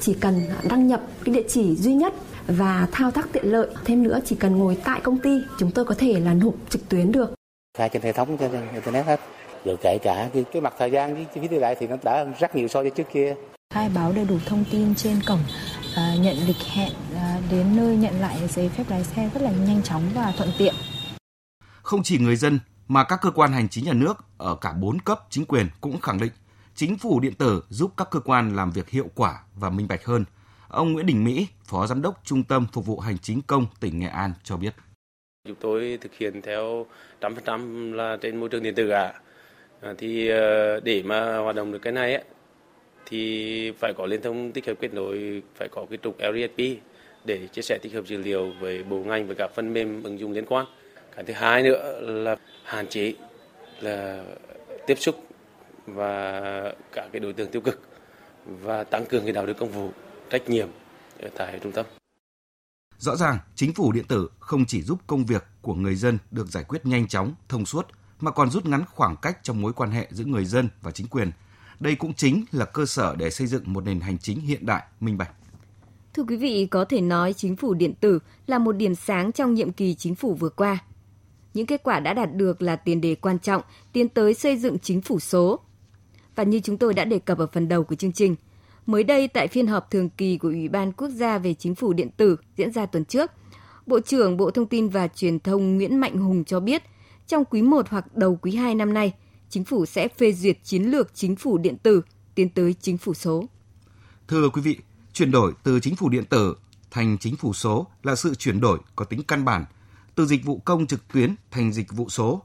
Chỉ 0.00 0.14
cần 0.20 0.48
đăng 0.68 0.86
nhập 0.86 1.02
cái 1.24 1.34
địa 1.34 1.48
chỉ 1.48 1.76
duy 1.76 1.94
nhất 1.94 2.14
và 2.46 2.88
thao 2.92 3.10
tác 3.10 3.32
tiện 3.32 3.44
lợi. 3.46 3.70
Thêm 3.84 4.02
nữa, 4.02 4.20
chỉ 4.24 4.36
cần 4.36 4.56
ngồi 4.56 4.78
tại 4.84 5.00
công 5.00 5.18
ty, 5.18 5.42
chúng 5.58 5.70
tôi 5.70 5.84
có 5.84 5.94
thể 5.98 6.20
là 6.20 6.34
nộp 6.34 6.54
trực 6.68 6.88
tuyến 6.88 7.12
được. 7.12 7.34
Khai 7.78 7.88
trên 7.92 8.02
hệ 8.02 8.12
thống 8.12 8.36
trên 8.38 8.50
Internet 8.72 9.06
hết 9.06 9.20
rồi 9.64 9.76
kể 9.82 9.98
cả 10.02 10.30
cái, 10.34 10.44
cái 10.52 10.62
mặt 10.62 10.74
thời 10.78 10.90
gian 10.90 11.14
với 11.14 11.26
chi 11.34 11.40
phí 11.40 11.48
đi 11.48 11.58
lại 11.58 11.76
thì 11.80 11.86
nó 11.86 11.96
đã 12.04 12.24
rất 12.38 12.56
nhiều 12.56 12.68
so 12.68 12.82
với 12.82 12.90
trước 12.90 13.06
kia 13.12 13.34
khai 13.74 13.90
báo 13.94 14.12
đầy 14.12 14.24
đủ 14.24 14.38
thông 14.46 14.64
tin 14.70 14.94
trên 14.94 15.20
cổng 15.26 15.38
à, 15.96 16.14
nhận 16.20 16.36
lịch 16.46 16.56
hẹn 16.56 16.92
à, 17.14 17.40
đến 17.50 17.76
nơi 17.76 17.96
nhận 17.96 18.20
lại 18.20 18.48
giấy 18.48 18.68
phép 18.68 18.84
lái 18.88 19.04
xe 19.04 19.30
rất 19.34 19.42
là 19.42 19.50
nhanh 19.50 19.82
chóng 19.82 20.02
và 20.14 20.32
thuận 20.36 20.50
tiện. 20.58 20.74
Không 21.82 22.02
chỉ 22.02 22.18
người 22.18 22.36
dân 22.36 22.60
mà 22.88 23.04
các 23.04 23.18
cơ 23.22 23.30
quan 23.30 23.52
hành 23.52 23.68
chính 23.68 23.84
nhà 23.84 23.92
nước 23.92 24.14
ở 24.38 24.56
cả 24.60 24.72
bốn 24.72 25.00
cấp 25.00 25.20
chính 25.30 25.44
quyền 25.44 25.66
cũng 25.80 26.00
khẳng 26.00 26.20
định 26.20 26.32
chính 26.74 26.98
phủ 26.98 27.20
điện 27.20 27.34
tử 27.34 27.62
giúp 27.68 27.92
các 27.96 28.08
cơ 28.10 28.20
quan 28.20 28.56
làm 28.56 28.70
việc 28.70 28.88
hiệu 28.88 29.06
quả 29.14 29.40
và 29.54 29.70
minh 29.70 29.88
bạch 29.88 30.04
hơn. 30.04 30.24
Ông 30.68 30.92
Nguyễn 30.92 31.06
Đình 31.06 31.24
Mỹ, 31.24 31.46
Phó 31.64 31.86
Giám 31.86 32.02
đốc 32.02 32.20
Trung 32.24 32.44
tâm 32.44 32.66
Phục 32.72 32.86
vụ 32.86 33.00
Hành 33.00 33.18
chính 33.18 33.42
công 33.42 33.66
tỉnh 33.80 33.98
Nghệ 33.98 34.08
An 34.08 34.32
cho 34.42 34.56
biết. 34.56 34.74
Chúng 35.48 35.56
tôi 35.60 35.98
thực 36.00 36.14
hiện 36.14 36.42
theo 36.42 36.86
100% 37.20 37.94
là 37.94 38.16
trên 38.22 38.36
môi 38.36 38.48
trường 38.48 38.62
điện 38.62 38.74
tử 38.74 38.88
ạ. 38.88 39.02
À 39.02 39.20
À, 39.80 39.94
thì 39.98 40.28
ờ, 40.28 40.80
để 40.80 41.02
mà 41.02 41.38
hoạt 41.38 41.56
động 41.56 41.72
được 41.72 41.78
cái 41.82 41.92
này 41.92 42.14
ấy, 42.14 42.24
thì 43.06 43.72
phải 43.78 43.92
có 43.96 44.06
liên 44.06 44.22
thông 44.22 44.52
tích 44.52 44.66
hợp 44.66 44.74
kết 44.80 44.94
nối 44.94 45.42
phải 45.54 45.68
có 45.68 45.86
cái 45.90 45.98
trục 46.02 46.16
LDSP 46.18 46.82
để 47.24 47.46
chia 47.46 47.62
sẻ 47.62 47.78
tích 47.82 47.94
hợp 47.94 48.06
dữ 48.06 48.16
liệu 48.16 48.52
với 48.60 48.82
bộ 48.82 48.96
ngành 48.96 49.26
và 49.26 49.34
các 49.38 49.50
phần 49.54 49.72
mềm 49.72 50.02
ứng 50.02 50.18
dụng 50.20 50.32
liên 50.32 50.46
quan. 50.46 50.66
Cái 51.16 51.24
thứ 51.24 51.32
hai 51.32 51.62
nữa 51.62 52.00
là 52.00 52.36
hạn 52.64 52.86
chế 52.88 53.14
là 53.80 54.24
tiếp 54.86 54.98
xúc 54.98 55.24
và 55.86 56.40
cả 56.92 57.08
cái 57.12 57.20
đối 57.20 57.32
tượng 57.32 57.50
tiêu 57.50 57.62
cực 57.62 57.80
và 58.44 58.84
tăng 58.84 59.06
cường 59.06 59.24
cái 59.24 59.32
đạo 59.32 59.46
đức 59.46 59.54
công 59.58 59.68
vụ 59.68 59.90
trách 60.30 60.48
nhiệm 60.48 60.68
ở 61.22 61.28
tại 61.36 61.58
trung 61.62 61.72
tâm. 61.72 61.86
Rõ 62.98 63.16
ràng, 63.16 63.38
chính 63.54 63.74
phủ 63.74 63.92
điện 63.92 64.04
tử 64.08 64.30
không 64.38 64.64
chỉ 64.66 64.82
giúp 64.82 64.98
công 65.06 65.26
việc 65.26 65.44
của 65.62 65.74
người 65.74 65.94
dân 65.94 66.18
được 66.30 66.46
giải 66.48 66.64
quyết 66.64 66.86
nhanh 66.86 67.08
chóng, 67.08 67.34
thông 67.48 67.66
suốt 67.66 67.86
mà 68.20 68.30
còn 68.30 68.50
rút 68.50 68.66
ngắn 68.66 68.84
khoảng 68.94 69.16
cách 69.16 69.38
trong 69.42 69.62
mối 69.62 69.72
quan 69.72 69.90
hệ 69.90 70.08
giữa 70.10 70.24
người 70.24 70.44
dân 70.44 70.68
và 70.82 70.90
chính 70.90 71.06
quyền. 71.06 71.30
Đây 71.80 71.94
cũng 71.94 72.14
chính 72.14 72.44
là 72.52 72.64
cơ 72.64 72.86
sở 72.86 73.14
để 73.18 73.30
xây 73.30 73.46
dựng 73.46 73.62
một 73.66 73.84
nền 73.84 74.00
hành 74.00 74.18
chính 74.18 74.40
hiện 74.40 74.66
đại, 74.66 74.82
minh 75.00 75.18
bạch. 75.18 75.30
Thưa 76.14 76.22
quý 76.22 76.36
vị, 76.36 76.66
có 76.70 76.84
thể 76.84 77.00
nói 77.00 77.32
chính 77.32 77.56
phủ 77.56 77.74
điện 77.74 77.94
tử 78.00 78.18
là 78.46 78.58
một 78.58 78.72
điểm 78.72 78.94
sáng 78.94 79.32
trong 79.32 79.54
nhiệm 79.54 79.72
kỳ 79.72 79.94
chính 79.94 80.14
phủ 80.14 80.34
vừa 80.34 80.48
qua. 80.48 80.78
Những 81.54 81.66
kết 81.66 81.82
quả 81.82 82.00
đã 82.00 82.14
đạt 82.14 82.34
được 82.34 82.62
là 82.62 82.76
tiền 82.76 83.00
đề 83.00 83.14
quan 83.14 83.38
trọng 83.38 83.62
tiến 83.92 84.08
tới 84.08 84.34
xây 84.34 84.56
dựng 84.56 84.78
chính 84.78 85.00
phủ 85.00 85.20
số. 85.20 85.60
Và 86.36 86.42
như 86.42 86.60
chúng 86.60 86.78
tôi 86.78 86.94
đã 86.94 87.04
đề 87.04 87.18
cập 87.18 87.38
ở 87.38 87.46
phần 87.52 87.68
đầu 87.68 87.84
của 87.84 87.94
chương 87.94 88.12
trình, 88.12 88.36
mới 88.86 89.04
đây 89.04 89.28
tại 89.28 89.48
phiên 89.48 89.66
họp 89.66 89.90
thường 89.90 90.08
kỳ 90.08 90.38
của 90.38 90.48
Ủy 90.48 90.68
ban 90.68 90.92
Quốc 90.92 91.08
gia 91.08 91.38
về 91.38 91.54
chính 91.54 91.74
phủ 91.74 91.92
điện 91.92 92.10
tử 92.16 92.36
diễn 92.56 92.72
ra 92.72 92.86
tuần 92.86 93.04
trước, 93.04 93.30
Bộ 93.86 94.00
trưởng 94.00 94.36
Bộ 94.36 94.50
Thông 94.50 94.66
tin 94.66 94.88
và 94.88 95.08
Truyền 95.08 95.40
thông 95.40 95.76
Nguyễn 95.76 96.00
Mạnh 96.00 96.16
Hùng 96.16 96.44
cho 96.44 96.60
biết– 96.60 96.82
trong 97.30 97.44
quý 97.44 97.62
1 97.62 97.86
hoặc 97.88 98.16
đầu 98.16 98.38
quý 98.42 98.54
2 98.54 98.74
năm 98.74 98.94
nay, 98.94 99.12
chính 99.48 99.64
phủ 99.64 99.86
sẽ 99.86 100.08
phê 100.08 100.32
duyệt 100.32 100.58
chiến 100.64 100.82
lược 100.82 101.14
chính 101.14 101.36
phủ 101.36 101.58
điện 101.58 101.76
tử 101.82 102.02
tiến 102.34 102.48
tới 102.48 102.74
chính 102.80 102.98
phủ 102.98 103.14
số. 103.14 103.44
Thưa 104.28 104.48
quý 104.48 104.62
vị, 104.62 104.78
chuyển 105.12 105.30
đổi 105.30 105.52
từ 105.62 105.80
chính 105.80 105.96
phủ 105.96 106.08
điện 106.08 106.24
tử 106.24 106.56
thành 106.90 107.18
chính 107.18 107.36
phủ 107.36 107.52
số 107.52 107.86
là 108.02 108.14
sự 108.16 108.34
chuyển 108.34 108.60
đổi 108.60 108.78
có 108.96 109.04
tính 109.04 109.22
căn 109.28 109.44
bản, 109.44 109.64
từ 110.14 110.26
dịch 110.26 110.44
vụ 110.44 110.58
công 110.64 110.86
trực 110.86 111.08
tuyến 111.12 111.34
thành 111.50 111.72
dịch 111.72 111.92
vụ 111.92 112.08
số, 112.08 112.42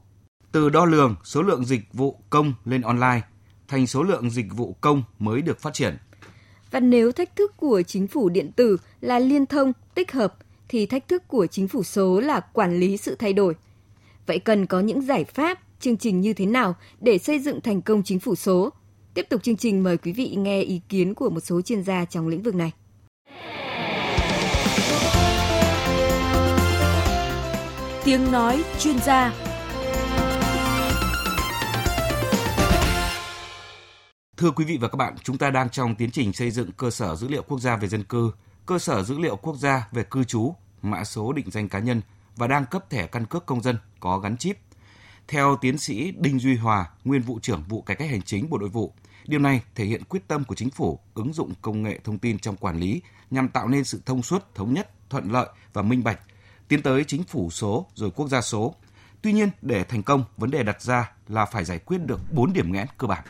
từ 0.51 0.69
đo 0.69 0.85
lường 0.85 1.15
số 1.23 1.41
lượng 1.41 1.65
dịch 1.65 1.93
vụ 1.93 2.19
công 2.29 2.53
lên 2.65 2.81
online 2.81 3.21
thành 3.67 3.87
số 3.87 4.03
lượng 4.03 4.29
dịch 4.29 4.47
vụ 4.55 4.75
công 4.81 5.03
mới 5.19 5.41
được 5.41 5.59
phát 5.59 5.73
triển. 5.73 5.97
Và 6.71 6.79
nếu 6.79 7.11
thách 7.11 7.35
thức 7.35 7.57
của 7.57 7.81
chính 7.81 8.07
phủ 8.07 8.29
điện 8.29 8.51
tử 8.51 8.77
là 9.01 9.19
liên 9.19 9.45
thông, 9.45 9.73
tích 9.95 10.11
hợp 10.11 10.35
thì 10.67 10.85
thách 10.85 11.07
thức 11.07 11.27
của 11.27 11.47
chính 11.47 11.67
phủ 11.67 11.83
số 11.83 12.19
là 12.19 12.39
quản 12.39 12.79
lý 12.79 12.97
sự 12.97 13.15
thay 13.15 13.33
đổi. 13.33 13.55
Vậy 14.25 14.39
cần 14.39 14.65
có 14.65 14.79
những 14.79 15.01
giải 15.01 15.23
pháp, 15.23 15.59
chương 15.79 15.97
trình 15.97 16.21
như 16.21 16.33
thế 16.33 16.45
nào 16.45 16.75
để 16.99 17.17
xây 17.17 17.39
dựng 17.39 17.61
thành 17.61 17.81
công 17.81 18.03
chính 18.03 18.19
phủ 18.19 18.35
số? 18.35 18.69
Tiếp 19.13 19.25
tục 19.29 19.43
chương 19.43 19.57
trình 19.57 19.83
mời 19.83 19.97
quý 19.97 20.11
vị 20.11 20.35
nghe 20.37 20.61
ý 20.61 20.81
kiến 20.89 21.13
của 21.13 21.29
một 21.29 21.39
số 21.39 21.61
chuyên 21.61 21.83
gia 21.83 22.05
trong 22.05 22.27
lĩnh 22.27 22.41
vực 22.41 22.55
này. 22.55 22.71
Tiếng 28.05 28.31
nói 28.31 28.63
chuyên 28.79 28.99
gia 28.99 29.33
Thưa 34.37 34.51
quý 34.51 34.65
vị 34.65 34.77
và 34.81 34.87
các 34.87 34.95
bạn, 34.95 35.15
chúng 35.23 35.37
ta 35.37 35.49
đang 35.49 35.69
trong 35.69 35.95
tiến 35.95 36.11
trình 36.11 36.33
xây 36.33 36.51
dựng 36.51 36.71
cơ 36.77 36.89
sở 36.89 37.15
dữ 37.15 37.27
liệu 37.27 37.41
quốc 37.41 37.59
gia 37.59 37.77
về 37.77 37.87
dân 37.87 38.03
cư, 38.03 38.31
cơ 38.65 38.79
sở 38.79 39.03
dữ 39.03 39.19
liệu 39.19 39.35
quốc 39.35 39.55
gia 39.55 39.87
về 39.91 40.03
cư 40.03 40.23
trú, 40.23 40.53
mã 40.81 41.03
số 41.03 41.33
định 41.33 41.51
danh 41.51 41.69
cá 41.69 41.79
nhân 41.79 42.01
và 42.35 42.47
đang 42.47 42.65
cấp 42.71 42.89
thẻ 42.89 43.07
căn 43.07 43.25
cước 43.25 43.45
công 43.45 43.61
dân 43.61 43.75
có 43.99 44.19
gắn 44.19 44.37
chip. 44.37 44.57
Theo 45.27 45.57
tiến 45.61 45.77
sĩ 45.77 46.11
Đinh 46.11 46.39
Duy 46.39 46.55
Hòa, 46.55 46.85
nguyên 47.03 47.21
vụ 47.21 47.39
trưởng 47.39 47.63
vụ 47.69 47.81
cải 47.81 47.95
cách 47.95 48.09
hành 48.09 48.21
chính 48.21 48.49
Bộ 48.49 48.57
Nội 48.57 48.69
vụ, 48.69 48.93
điều 49.27 49.39
này 49.39 49.61
thể 49.75 49.85
hiện 49.85 50.03
quyết 50.09 50.27
tâm 50.27 50.43
của 50.43 50.55
chính 50.55 50.69
phủ 50.69 50.99
ứng 51.13 51.33
dụng 51.33 51.53
công 51.61 51.83
nghệ 51.83 51.99
thông 52.03 52.17
tin 52.17 52.39
trong 52.39 52.55
quản 52.55 52.77
lý 52.77 53.01
nhằm 53.31 53.49
tạo 53.49 53.67
nên 53.67 53.83
sự 53.83 54.01
thông 54.05 54.21
suốt, 54.21 54.55
thống 54.55 54.73
nhất, 54.73 54.89
thuận 55.09 55.31
lợi 55.31 55.47
và 55.73 55.81
minh 55.81 56.03
bạch, 56.03 56.19
tiến 56.67 56.81
tới 56.81 57.03
chính 57.03 57.23
phủ 57.23 57.49
số 57.49 57.85
rồi 57.93 58.11
quốc 58.11 58.27
gia 58.27 58.41
số. 58.41 58.75
Tuy 59.21 59.33
nhiên, 59.33 59.49
để 59.61 59.83
thành 59.83 60.03
công, 60.03 60.23
vấn 60.37 60.51
đề 60.51 60.63
đặt 60.63 60.81
ra 60.81 61.11
là 61.27 61.45
phải 61.45 61.63
giải 61.63 61.79
quyết 61.79 61.97
được 62.05 62.19
4 62.31 62.53
điểm 62.53 62.71
nghẽn 62.71 62.87
cơ 62.97 63.07
bản. 63.07 63.23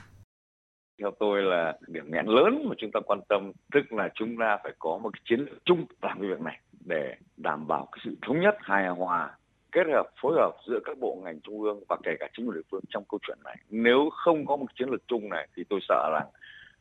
Theo 1.01 1.11
tôi 1.19 1.41
là 1.41 1.73
điểm 1.87 2.03
nghẽn 2.11 2.25
lớn 2.25 2.65
mà 2.69 2.75
chúng 2.77 2.91
ta 2.93 2.99
quan 3.05 3.19
tâm, 3.29 3.51
tức 3.73 3.81
là 3.89 4.09
chúng 4.15 4.35
ta 4.39 4.57
phải 4.63 4.73
có 4.79 4.99
một 5.03 5.09
cái 5.13 5.21
chiến 5.29 5.39
lược 5.39 5.57
chung 5.65 5.85
làm 6.01 6.19
cái 6.19 6.29
việc 6.29 6.41
này 6.41 6.59
để 6.85 7.15
đảm 7.37 7.67
bảo 7.67 7.87
cái 7.91 7.99
sự 8.03 8.15
thống 8.21 8.41
nhất 8.41 8.55
hài 8.59 8.87
hòa, 8.87 9.37
kết 9.71 9.87
hợp, 9.93 10.05
phối 10.21 10.33
hợp 10.35 10.51
giữa 10.67 10.79
các 10.85 10.97
bộ 10.97 11.21
ngành 11.23 11.39
trung 11.41 11.61
ương 11.61 11.83
và 11.89 11.97
kể 12.03 12.11
cả 12.19 12.27
chính 12.33 12.45
quyền 12.45 12.55
địa 12.55 12.67
phương 12.71 12.81
trong 12.89 13.03
câu 13.09 13.19
chuyện 13.27 13.37
này. 13.43 13.57
Nếu 13.69 14.09
không 14.11 14.45
có 14.45 14.55
một 14.55 14.65
chiến 14.75 14.89
lược 14.89 15.07
chung 15.07 15.29
này 15.29 15.47
thì 15.55 15.63
tôi 15.69 15.79
sợ 15.87 16.09
rằng 16.13 16.27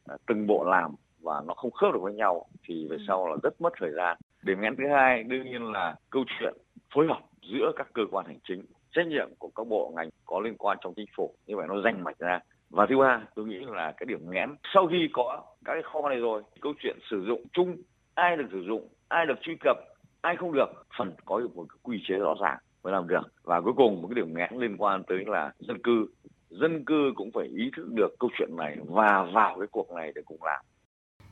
à, 0.08 0.16
từng 0.26 0.46
bộ 0.46 0.64
làm 0.64 0.94
và 1.20 1.42
nó 1.46 1.54
không 1.54 1.70
khớp 1.70 1.92
được 1.92 2.00
với 2.02 2.14
nhau 2.14 2.46
thì 2.64 2.86
về 2.90 2.96
sau 3.08 3.28
là 3.28 3.36
rất 3.42 3.60
mất 3.60 3.72
thời 3.80 3.90
gian. 3.90 4.18
Điểm 4.42 4.60
ngắn 4.60 4.76
thứ 4.76 4.84
hai, 4.88 5.22
đương 5.22 5.44
nhiên 5.44 5.72
là 5.72 5.96
câu 6.10 6.24
chuyện 6.38 6.54
phối 6.94 7.06
hợp 7.06 7.20
giữa 7.52 7.72
các 7.76 7.86
cơ 7.92 8.02
quan 8.10 8.26
hành 8.26 8.38
chính, 8.48 8.64
trách 8.92 9.06
nhiệm 9.06 9.28
của 9.38 9.50
các 9.56 9.66
bộ 9.66 9.92
ngành 9.96 10.08
có 10.24 10.40
liên 10.40 10.56
quan 10.56 10.78
trong 10.80 10.94
chính 10.94 11.06
phủ, 11.16 11.34
như 11.46 11.56
vậy 11.56 11.66
nó 11.68 11.80
danh 11.84 12.04
mạch 12.04 12.18
ra. 12.18 12.40
Và 12.70 12.86
thứ 12.86 12.98
ba, 12.98 13.22
tôi 13.34 13.46
nghĩ 13.46 13.58
là 13.66 13.92
cái 13.96 14.06
điểm 14.06 14.30
nghẽn 14.30 14.50
sau 14.74 14.86
khi 14.86 15.08
có 15.12 15.42
các 15.64 15.72
cái 15.72 15.82
kho 15.82 16.08
này 16.08 16.18
rồi, 16.18 16.42
câu 16.60 16.72
chuyện 16.82 16.98
sử 17.10 17.24
dụng 17.26 17.44
chung, 17.52 17.76
ai 18.14 18.36
được 18.36 18.48
sử 18.52 18.64
dụng, 18.66 18.88
ai 19.08 19.26
được 19.26 19.38
truy 19.42 19.56
cập 19.60 19.76
ai 20.24 20.36
không 20.36 20.52
được 20.52 20.66
phần 20.98 21.12
có 21.24 21.40
một 21.54 21.66
cái 21.68 21.78
quy 21.82 21.98
chế 22.08 22.14
rõ 22.14 22.34
ràng 22.42 22.58
mới 22.82 22.92
làm 22.92 23.08
được. 23.08 23.22
Và 23.42 23.60
cuối 23.60 23.72
cùng 23.76 24.02
một 24.02 24.08
cái 24.08 24.14
điểm 24.14 24.34
nghẽn 24.34 24.60
liên 24.60 24.76
quan 24.78 25.02
tới 25.08 25.18
là 25.26 25.52
dân 25.58 25.82
cư. 25.82 26.06
Dân 26.50 26.84
cư 26.84 27.12
cũng 27.16 27.30
phải 27.34 27.44
ý 27.44 27.70
thức 27.76 27.86
được 27.92 28.08
câu 28.20 28.30
chuyện 28.38 28.56
này 28.56 28.76
và 28.88 29.26
vào 29.34 29.56
cái 29.58 29.68
cuộc 29.70 29.90
này 29.90 30.12
để 30.14 30.22
cùng 30.26 30.42
làm. 30.42 30.64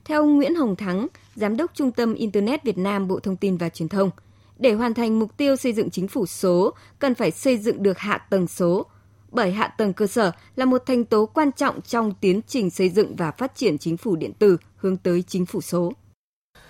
Theo 0.04 0.24
Nguyễn 0.24 0.54
Hồng 0.54 0.76
Thắng, 0.76 1.06
Giám 1.34 1.56
đốc 1.56 1.74
Trung 1.74 1.92
tâm 1.92 2.14
Internet 2.14 2.64
Việt 2.64 2.78
Nam 2.78 3.08
Bộ 3.08 3.20
Thông 3.20 3.36
tin 3.36 3.56
và 3.56 3.68
Truyền 3.68 3.88
thông, 3.88 4.10
để 4.58 4.72
hoàn 4.72 4.94
thành 4.94 5.18
mục 5.18 5.36
tiêu 5.36 5.56
xây 5.56 5.72
dựng 5.72 5.90
chính 5.90 6.08
phủ 6.08 6.26
số, 6.26 6.74
cần 6.98 7.14
phải 7.14 7.30
xây 7.30 7.56
dựng 7.56 7.82
được 7.82 7.98
hạ 7.98 8.18
tầng 8.30 8.46
số, 8.46 8.86
bởi 9.30 9.52
hạ 9.52 9.68
tầng 9.78 9.92
cơ 9.92 10.06
sở 10.06 10.32
là 10.56 10.64
một 10.64 10.82
thành 10.86 11.04
tố 11.04 11.26
quan 11.26 11.52
trọng 11.52 11.80
trong 11.80 12.12
tiến 12.20 12.40
trình 12.46 12.70
xây 12.70 12.88
dựng 12.88 13.16
và 13.16 13.30
phát 13.30 13.54
triển 13.54 13.78
chính 13.78 13.96
phủ 13.96 14.16
điện 14.16 14.32
tử 14.38 14.56
hướng 14.76 14.96
tới 14.96 15.22
chính 15.22 15.46
phủ 15.46 15.60
số. 15.60 15.92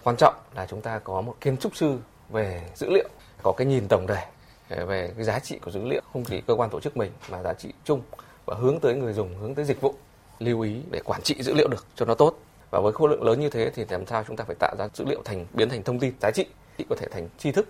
Quan 0.05 0.17
trọng 0.17 0.35
là 0.55 0.67
chúng 0.67 0.81
ta 0.81 0.99
có 0.99 1.21
một 1.21 1.37
kiến 1.41 1.57
trúc 1.57 1.77
sư 1.77 1.99
về 2.33 2.63
dữ 2.75 2.91
liệu, 2.91 3.09
có 3.43 3.53
cái 3.53 3.67
nhìn 3.67 3.89
tổng 3.89 4.07
thể 4.07 4.25
ờ, 4.69 4.87
về 4.87 5.13
cái 5.17 5.25
giá 5.25 5.39
trị 5.39 5.59
của 5.59 5.71
dữ 5.71 5.85
liệu 5.85 6.03
không 6.13 6.25
chỉ 6.25 6.41
cơ 6.41 6.55
quan 6.55 6.71
tổ 6.71 6.81
chức 6.81 6.97
mình 6.97 7.13
mà 7.31 7.43
giá 7.43 7.55
trị 7.55 7.73
chung 7.85 8.03
và 8.47 8.57
hướng 8.61 8.81
tới 8.81 8.95
người 8.95 9.13
dùng, 9.13 9.39
hướng 9.41 9.55
tới 9.55 9.65
dịch 9.65 9.81
vụ 9.81 9.95
lưu 10.39 10.61
ý 10.61 10.83
để 10.91 11.01
quản 11.05 11.23
trị 11.23 11.43
dữ 11.43 11.55
liệu 11.55 11.69
được 11.69 11.87
cho 11.97 12.07
nó 12.07 12.15
tốt. 12.15 12.39
Và 12.71 12.81
với 12.81 12.93
khối 12.93 13.11
lượng 13.11 13.23
lớn 13.23 13.41
như 13.41 13.51
thế 13.51 13.71
thì 13.75 13.85
làm 13.91 14.07
sao 14.07 14.25
chúng 14.29 14.37
ta 14.37 14.45
phải 14.45 14.57
tạo 14.59 14.75
ra 14.79 14.89
dữ 14.95 15.05
liệu 15.05 15.23
thành 15.25 15.47
biến 15.55 15.69
thành 15.69 15.83
thông 15.83 15.99
tin 15.99 16.15
giá 16.21 16.31
trị 16.31 16.47
có 16.89 16.97
thể 16.97 17.09
thành 17.09 17.29
tri 17.39 17.53
thức. 17.53 17.69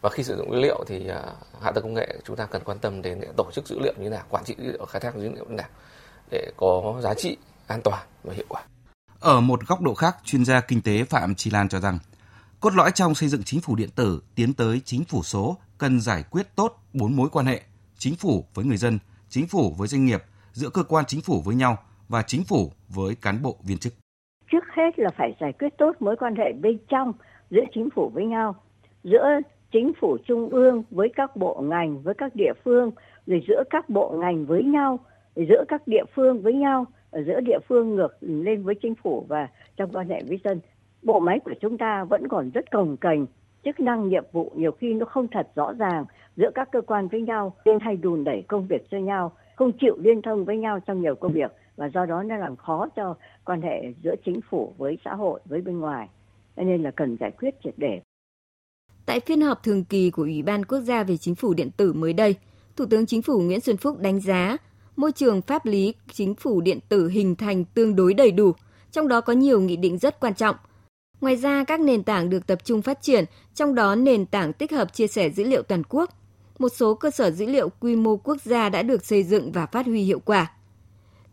Và 0.00 0.10
khi 0.10 0.22
sử 0.22 0.36
dụng 0.36 0.52
dữ 0.52 0.60
liệu 0.60 0.84
thì 0.86 1.06
ờ, 1.06 1.34
hạ 1.62 1.72
tầng 1.72 1.84
công 1.84 1.94
nghệ 1.94 2.18
chúng 2.24 2.36
ta 2.36 2.46
cần 2.46 2.62
quan 2.64 2.78
tâm 2.78 3.02
đến 3.02 3.20
tổ 3.36 3.50
chức 3.54 3.66
dữ 3.68 3.78
liệu 3.78 3.92
như 3.96 4.04
thế 4.04 4.10
nào 4.10 4.22
quản 4.28 4.44
trị 4.44 4.54
dữ 4.58 4.72
liệu 4.72 4.86
khai 4.86 5.00
thác 5.00 5.14
dữ 5.14 5.22
liệu 5.22 5.32
như 5.32 5.44
thế 5.48 5.54
nào 5.54 5.68
để 6.30 6.52
có 6.56 6.94
giá 7.02 7.14
trị 7.14 7.36
an 7.66 7.80
toàn 7.84 8.06
và 8.22 8.34
hiệu 8.34 8.46
quả. 8.48 8.62
Ở 9.20 9.40
một 9.40 9.66
góc 9.66 9.80
độ 9.80 9.94
khác 9.94 10.16
chuyên 10.24 10.44
gia 10.44 10.60
kinh 10.60 10.82
tế 10.82 11.04
phạm 11.04 11.34
tri 11.34 11.50
lan 11.50 11.68
cho 11.68 11.80
rằng 11.80 11.98
cốt 12.64 12.74
lõi 12.76 12.90
trong 12.94 13.14
xây 13.14 13.28
dựng 13.28 13.42
chính 13.44 13.60
phủ 13.60 13.76
điện 13.76 13.88
tử 13.96 14.22
tiến 14.34 14.54
tới 14.54 14.80
chính 14.84 15.04
phủ 15.04 15.22
số 15.22 15.56
cần 15.78 16.00
giải 16.00 16.22
quyết 16.30 16.46
tốt 16.56 16.72
bốn 16.92 17.16
mối 17.16 17.28
quan 17.32 17.46
hệ, 17.46 17.60
chính 17.98 18.14
phủ 18.14 18.44
với 18.54 18.64
người 18.64 18.76
dân, 18.76 18.98
chính 19.28 19.46
phủ 19.46 19.74
với 19.78 19.88
doanh 19.88 20.04
nghiệp, 20.04 20.22
giữa 20.52 20.68
cơ 20.74 20.82
quan 20.82 21.04
chính 21.08 21.20
phủ 21.20 21.42
với 21.44 21.54
nhau 21.54 21.76
và 22.08 22.22
chính 22.22 22.44
phủ 22.44 22.72
với 22.88 23.14
cán 23.22 23.42
bộ 23.42 23.56
viên 23.62 23.78
chức. 23.78 23.92
Trước 24.52 24.64
hết 24.76 24.98
là 24.98 25.10
phải 25.18 25.36
giải 25.40 25.52
quyết 25.52 25.68
tốt 25.78 25.92
mối 26.00 26.16
quan 26.16 26.36
hệ 26.36 26.52
bên 26.52 26.78
trong, 26.88 27.12
giữa 27.50 27.64
chính 27.74 27.88
phủ 27.94 28.10
với 28.14 28.24
nhau, 28.24 28.54
giữa 29.04 29.26
chính 29.72 29.92
phủ 30.00 30.16
trung 30.28 30.48
ương 30.48 30.82
với 30.90 31.08
các 31.16 31.36
bộ 31.36 31.64
ngành, 31.70 32.02
với 32.02 32.14
các 32.14 32.34
địa 32.34 32.52
phương, 32.64 32.90
rồi 33.26 33.44
giữa 33.48 33.62
các 33.70 33.88
bộ 33.88 34.16
ngành 34.20 34.46
với 34.46 34.62
nhau, 34.62 34.98
rồi 35.36 35.46
giữa 35.48 35.64
các 35.68 35.88
địa 35.88 36.04
phương 36.14 36.42
với 36.42 36.52
nhau 36.52 36.84
ở 37.10 37.22
giữa 37.26 37.40
địa 37.40 37.58
phương 37.68 37.96
ngược 37.96 38.16
lên 38.20 38.62
với 38.62 38.74
chính 38.82 38.94
phủ 39.02 39.26
và 39.28 39.48
trong 39.76 39.90
quan 39.92 40.08
hệ 40.08 40.22
với 40.28 40.38
dân 40.44 40.60
bộ 41.04 41.20
máy 41.20 41.38
của 41.44 41.54
chúng 41.60 41.78
ta 41.78 42.04
vẫn 42.04 42.28
còn 42.28 42.50
rất 42.50 42.70
cồng 42.70 42.96
kềnh 42.96 43.26
chức 43.64 43.80
năng 43.80 44.08
nhiệm 44.08 44.24
vụ 44.32 44.52
nhiều 44.56 44.72
khi 44.72 44.94
nó 44.94 45.06
không 45.06 45.28
thật 45.28 45.48
rõ 45.54 45.72
ràng 45.72 46.04
giữa 46.36 46.50
các 46.54 46.68
cơ 46.72 46.80
quan 46.80 47.08
với 47.08 47.20
nhau 47.22 47.56
nên 47.64 47.80
hay 47.80 47.96
đùn 47.96 48.24
đẩy 48.24 48.44
công 48.48 48.66
việc 48.66 48.90
cho 48.90 48.98
nhau 48.98 49.32
không 49.56 49.72
chịu 49.80 49.96
liên 49.98 50.22
thông 50.22 50.44
với 50.44 50.56
nhau 50.56 50.80
trong 50.86 51.02
nhiều 51.02 51.14
công 51.14 51.32
việc 51.32 51.52
và 51.76 51.86
do 51.94 52.06
đó 52.06 52.22
nó 52.22 52.36
làm 52.36 52.56
khó 52.56 52.88
cho 52.96 53.14
quan 53.44 53.62
hệ 53.62 53.92
giữa 54.02 54.14
chính 54.24 54.40
phủ 54.50 54.74
với 54.78 54.98
xã 55.04 55.14
hội 55.14 55.40
với 55.44 55.60
bên 55.60 55.78
ngoài 55.78 56.08
nên 56.56 56.82
là 56.82 56.90
cần 56.90 57.16
giải 57.20 57.30
quyết 57.30 57.54
triệt 57.64 57.74
để 57.76 58.00
Tại 59.06 59.20
phiên 59.20 59.40
họp 59.40 59.62
thường 59.62 59.84
kỳ 59.84 60.10
của 60.10 60.22
Ủy 60.22 60.42
ban 60.42 60.64
Quốc 60.64 60.80
gia 60.80 61.02
về 61.02 61.16
Chính 61.16 61.34
phủ 61.34 61.54
điện 61.54 61.70
tử 61.76 61.92
mới 61.92 62.12
đây, 62.12 62.34
Thủ 62.76 62.84
tướng 62.90 63.06
Chính 63.06 63.22
phủ 63.22 63.40
Nguyễn 63.40 63.60
Xuân 63.60 63.76
Phúc 63.76 63.98
đánh 64.00 64.20
giá 64.20 64.56
môi 64.96 65.12
trường 65.12 65.42
pháp 65.42 65.66
lý 65.66 65.94
chính 66.12 66.34
phủ 66.34 66.60
điện 66.60 66.78
tử 66.88 67.08
hình 67.08 67.36
thành 67.36 67.64
tương 67.64 67.96
đối 67.96 68.14
đầy 68.14 68.30
đủ, 68.30 68.52
trong 68.92 69.08
đó 69.08 69.20
có 69.20 69.32
nhiều 69.32 69.60
nghị 69.60 69.76
định 69.76 69.98
rất 69.98 70.20
quan 70.20 70.34
trọng. 70.34 70.56
Ngoài 71.24 71.36
ra, 71.36 71.64
các 71.64 71.80
nền 71.80 72.02
tảng 72.02 72.30
được 72.30 72.46
tập 72.46 72.64
trung 72.64 72.82
phát 72.82 73.02
triển, 73.02 73.24
trong 73.54 73.74
đó 73.74 73.94
nền 73.94 74.26
tảng 74.26 74.52
tích 74.52 74.72
hợp 74.72 74.94
chia 74.94 75.06
sẻ 75.06 75.30
dữ 75.30 75.44
liệu 75.44 75.62
toàn 75.62 75.82
quốc. 75.88 76.10
Một 76.58 76.68
số 76.68 76.94
cơ 76.94 77.10
sở 77.10 77.30
dữ 77.30 77.46
liệu 77.46 77.68
quy 77.68 77.96
mô 77.96 78.16
quốc 78.16 78.36
gia 78.44 78.68
đã 78.68 78.82
được 78.82 79.04
xây 79.04 79.22
dựng 79.22 79.52
và 79.52 79.66
phát 79.66 79.86
huy 79.86 80.02
hiệu 80.02 80.20
quả. 80.24 80.52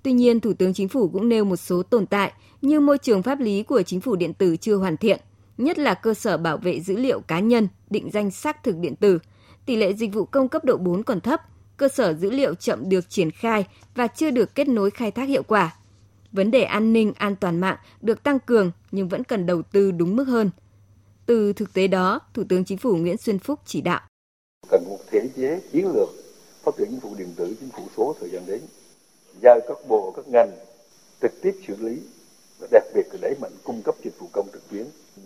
Tuy 0.03 0.11
nhiên, 0.11 0.39
Thủ 0.39 0.53
tướng 0.53 0.73
Chính 0.73 0.87
phủ 0.87 1.09
cũng 1.09 1.29
nêu 1.29 1.45
một 1.45 1.55
số 1.55 1.83
tồn 1.83 2.05
tại 2.05 2.31
như 2.61 2.79
môi 2.79 2.97
trường 2.97 3.23
pháp 3.23 3.39
lý 3.39 3.63
của 3.63 3.81
chính 3.81 4.01
phủ 4.01 4.15
điện 4.15 4.33
tử 4.33 4.57
chưa 4.57 4.75
hoàn 4.75 4.97
thiện, 4.97 5.19
nhất 5.57 5.79
là 5.79 5.93
cơ 5.93 6.13
sở 6.13 6.37
bảo 6.37 6.57
vệ 6.57 6.79
dữ 6.79 6.97
liệu 6.97 7.19
cá 7.19 7.39
nhân, 7.39 7.67
định 7.89 8.09
danh 8.13 8.31
xác 8.31 8.63
thực 8.63 8.77
điện 8.77 8.95
tử. 8.95 9.19
Tỷ 9.65 9.75
lệ 9.75 9.93
dịch 9.93 10.13
vụ 10.13 10.25
công 10.25 10.49
cấp 10.49 10.65
độ 10.65 10.77
4 10.77 11.03
còn 11.03 11.21
thấp, 11.21 11.41
cơ 11.77 11.87
sở 11.87 12.13
dữ 12.13 12.29
liệu 12.29 12.55
chậm 12.55 12.89
được 12.89 13.09
triển 13.09 13.31
khai 13.31 13.65
và 13.95 14.07
chưa 14.07 14.31
được 14.31 14.55
kết 14.55 14.67
nối 14.67 14.91
khai 14.91 15.11
thác 15.11 15.29
hiệu 15.29 15.43
quả. 15.43 15.75
Vấn 16.31 16.51
đề 16.51 16.63
an 16.63 16.93
ninh, 16.93 17.13
an 17.17 17.35
toàn 17.35 17.59
mạng 17.59 17.77
được 18.01 18.23
tăng 18.23 18.39
cường 18.39 18.71
nhưng 18.91 19.09
vẫn 19.09 19.23
cần 19.23 19.45
đầu 19.45 19.61
tư 19.61 19.91
đúng 19.91 20.15
mức 20.15 20.23
hơn. 20.23 20.49
Từ 21.25 21.53
thực 21.53 21.73
tế 21.73 21.87
đó, 21.87 22.19
Thủ 22.33 22.43
tướng 22.49 22.65
Chính 22.65 22.77
phủ 22.77 22.95
Nguyễn 22.95 23.17
Xuân 23.17 23.39
Phúc 23.39 23.59
chỉ 23.65 23.81
đạo. 23.81 24.01
Cần 24.69 24.83
một 24.89 24.99
thể 25.11 25.29
chế 25.35 25.61
chiến 25.71 25.87
lược 25.87 26.09
phát 26.63 26.71
triển 26.77 26.87
chính 26.89 26.99
phủ 26.99 27.15
điện 27.17 27.33
tử, 27.35 27.55
chính 27.59 27.69
phủ 27.69 27.87
số 27.97 28.15
thời 28.19 28.29
gian 28.29 28.43
đến, 28.47 28.61
giao 29.41 29.59
các 29.67 29.77
bộ, 29.87 30.13
các 30.15 30.27
ngành 30.27 30.51
trực 31.21 31.31
tiếp 31.41 31.51
xử 31.67 31.75
lý 31.79 31.99
và 32.59 32.67
đặc 32.71 32.83
biệt 32.93 33.03
là 33.11 33.17
đẩy 33.21 33.35
mạnh 33.41 33.51
cung 33.63 33.81
cấp 33.81 33.95
dịch 34.03 34.19
vụ 34.19 34.27
công 34.33 34.47
trực 34.53 34.69
tuyến 34.69 34.85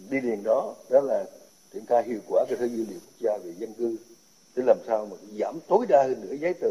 đi 0.10 0.22
liền 0.22 0.44
đó 0.44 0.76
đó 0.90 1.02
là 1.02 1.26
triển 1.74 1.86
khai 1.86 2.04
hiệu 2.08 2.20
quả 2.28 2.46
cái 2.50 2.58
thứ 2.58 2.66
dữ 2.66 2.86
liệu 2.90 3.00
quốc 3.00 3.20
gia 3.20 3.38
về 3.38 3.54
dân 3.60 3.74
cư 3.74 3.98
để 4.56 4.64
làm 4.66 4.78
sao 4.88 5.08
mà 5.12 5.18
giảm 5.40 5.60
tối 5.68 5.86
đa 5.90 6.04
hơn 6.04 6.22
nữa 6.22 6.36
giấy 6.42 6.54
tờ. 6.54 6.68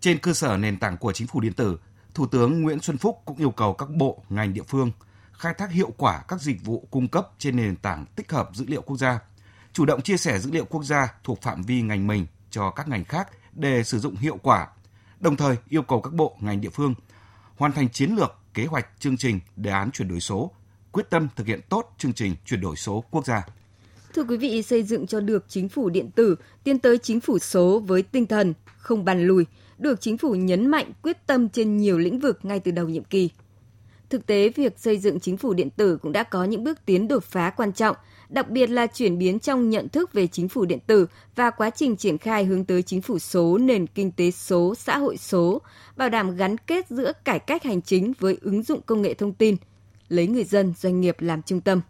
Trên 0.00 0.18
cơ 0.18 0.32
sở 0.32 0.56
nền 0.56 0.78
tảng 0.78 0.96
của 0.98 1.12
chính 1.12 1.26
phủ 1.26 1.40
điện 1.40 1.52
tử, 1.52 1.78
Thủ 2.14 2.26
tướng 2.26 2.62
Nguyễn 2.62 2.80
Xuân 2.80 2.98
Phúc 2.98 3.22
cũng 3.24 3.36
yêu 3.36 3.50
cầu 3.50 3.74
các 3.74 3.90
bộ, 3.90 4.22
ngành 4.28 4.54
địa 4.54 4.62
phương 4.68 4.90
khai 5.32 5.54
thác 5.58 5.70
hiệu 5.70 5.92
quả 5.96 6.22
các 6.28 6.40
dịch 6.40 6.64
vụ 6.64 6.88
cung 6.90 7.08
cấp 7.08 7.28
trên 7.38 7.56
nền 7.56 7.76
tảng 7.76 8.06
tích 8.16 8.32
hợp 8.32 8.50
dữ 8.54 8.64
liệu 8.68 8.82
quốc 8.82 8.96
gia, 8.96 9.18
chủ 9.72 9.84
động 9.84 10.02
chia 10.02 10.16
sẻ 10.16 10.38
dữ 10.38 10.50
liệu 10.50 10.64
quốc 10.64 10.82
gia 10.82 11.14
thuộc 11.24 11.42
phạm 11.42 11.62
vi 11.62 11.82
ngành 11.82 12.06
mình 12.06 12.26
cho 12.50 12.70
các 12.70 12.88
ngành 12.88 13.04
khác 13.04 13.28
để 13.52 13.84
sử 13.84 13.98
dụng 13.98 14.16
hiệu 14.16 14.38
quả. 14.42 14.68
Đồng 15.20 15.36
thời 15.36 15.56
yêu 15.68 15.82
cầu 15.82 16.00
các 16.00 16.12
bộ, 16.12 16.36
ngành 16.40 16.60
địa 16.60 16.68
phương 16.68 16.94
hoàn 17.56 17.72
thành 17.72 17.88
chiến 17.88 18.10
lược, 18.10 18.38
kế 18.54 18.66
hoạch, 18.66 18.86
chương 18.98 19.16
trình, 19.16 19.40
đề 19.56 19.70
án 19.70 19.90
chuyển 19.90 20.08
đổi 20.08 20.20
số 20.20 20.50
quyết 20.92 21.10
tâm 21.10 21.28
thực 21.36 21.46
hiện 21.46 21.60
tốt 21.68 21.94
chương 21.98 22.12
trình 22.12 22.36
chuyển 22.44 22.60
đổi 22.60 22.76
số 22.76 23.04
quốc 23.10 23.26
gia. 23.26 23.42
Thưa 24.14 24.24
quý 24.24 24.36
vị, 24.36 24.62
xây 24.62 24.82
dựng 24.82 25.06
cho 25.06 25.20
được 25.20 25.44
chính 25.48 25.68
phủ 25.68 25.88
điện 25.88 26.10
tử, 26.10 26.36
tiến 26.64 26.78
tới 26.78 26.98
chính 26.98 27.20
phủ 27.20 27.38
số 27.38 27.78
với 27.78 28.02
tinh 28.02 28.26
thần 28.26 28.54
không 28.78 29.04
bàn 29.04 29.26
lùi, 29.26 29.46
được 29.78 30.00
chính 30.00 30.18
phủ 30.18 30.34
nhấn 30.34 30.66
mạnh 30.66 30.92
quyết 31.02 31.26
tâm 31.26 31.48
trên 31.48 31.76
nhiều 31.76 31.98
lĩnh 31.98 32.18
vực 32.18 32.38
ngay 32.42 32.60
từ 32.60 32.70
đầu 32.70 32.88
nhiệm 32.88 33.04
kỳ. 33.04 33.30
Thực 34.10 34.26
tế, 34.26 34.48
việc 34.48 34.78
xây 34.78 34.98
dựng 34.98 35.20
chính 35.20 35.36
phủ 35.36 35.54
điện 35.54 35.70
tử 35.70 35.98
cũng 36.02 36.12
đã 36.12 36.22
có 36.22 36.44
những 36.44 36.64
bước 36.64 36.78
tiến 36.84 37.08
đột 37.08 37.24
phá 37.24 37.50
quan 37.50 37.72
trọng, 37.72 37.96
đặc 38.28 38.50
biệt 38.50 38.70
là 38.70 38.86
chuyển 38.86 39.18
biến 39.18 39.38
trong 39.38 39.70
nhận 39.70 39.88
thức 39.88 40.12
về 40.12 40.26
chính 40.26 40.48
phủ 40.48 40.64
điện 40.64 40.78
tử 40.86 41.06
và 41.36 41.50
quá 41.50 41.70
trình 41.70 41.96
triển 41.96 42.18
khai 42.18 42.44
hướng 42.44 42.64
tới 42.64 42.82
chính 42.82 43.02
phủ 43.02 43.18
số, 43.18 43.58
nền 43.58 43.86
kinh 43.86 44.12
tế 44.12 44.30
số, 44.30 44.74
xã 44.74 44.98
hội 44.98 45.16
số, 45.16 45.62
bảo 45.96 46.08
đảm 46.08 46.36
gắn 46.36 46.56
kết 46.58 46.86
giữa 46.90 47.12
cải 47.24 47.38
cách 47.38 47.62
hành 47.62 47.82
chính 47.82 48.12
với 48.18 48.38
ứng 48.42 48.62
dụng 48.62 48.80
công 48.86 49.02
nghệ 49.02 49.14
thông 49.14 49.32
tin, 49.32 49.56
lấy 50.08 50.26
người 50.26 50.44
dân, 50.44 50.74
doanh 50.78 51.00
nghiệp 51.00 51.16
làm 51.20 51.42
trung 51.42 51.60
tâm. 51.60 51.80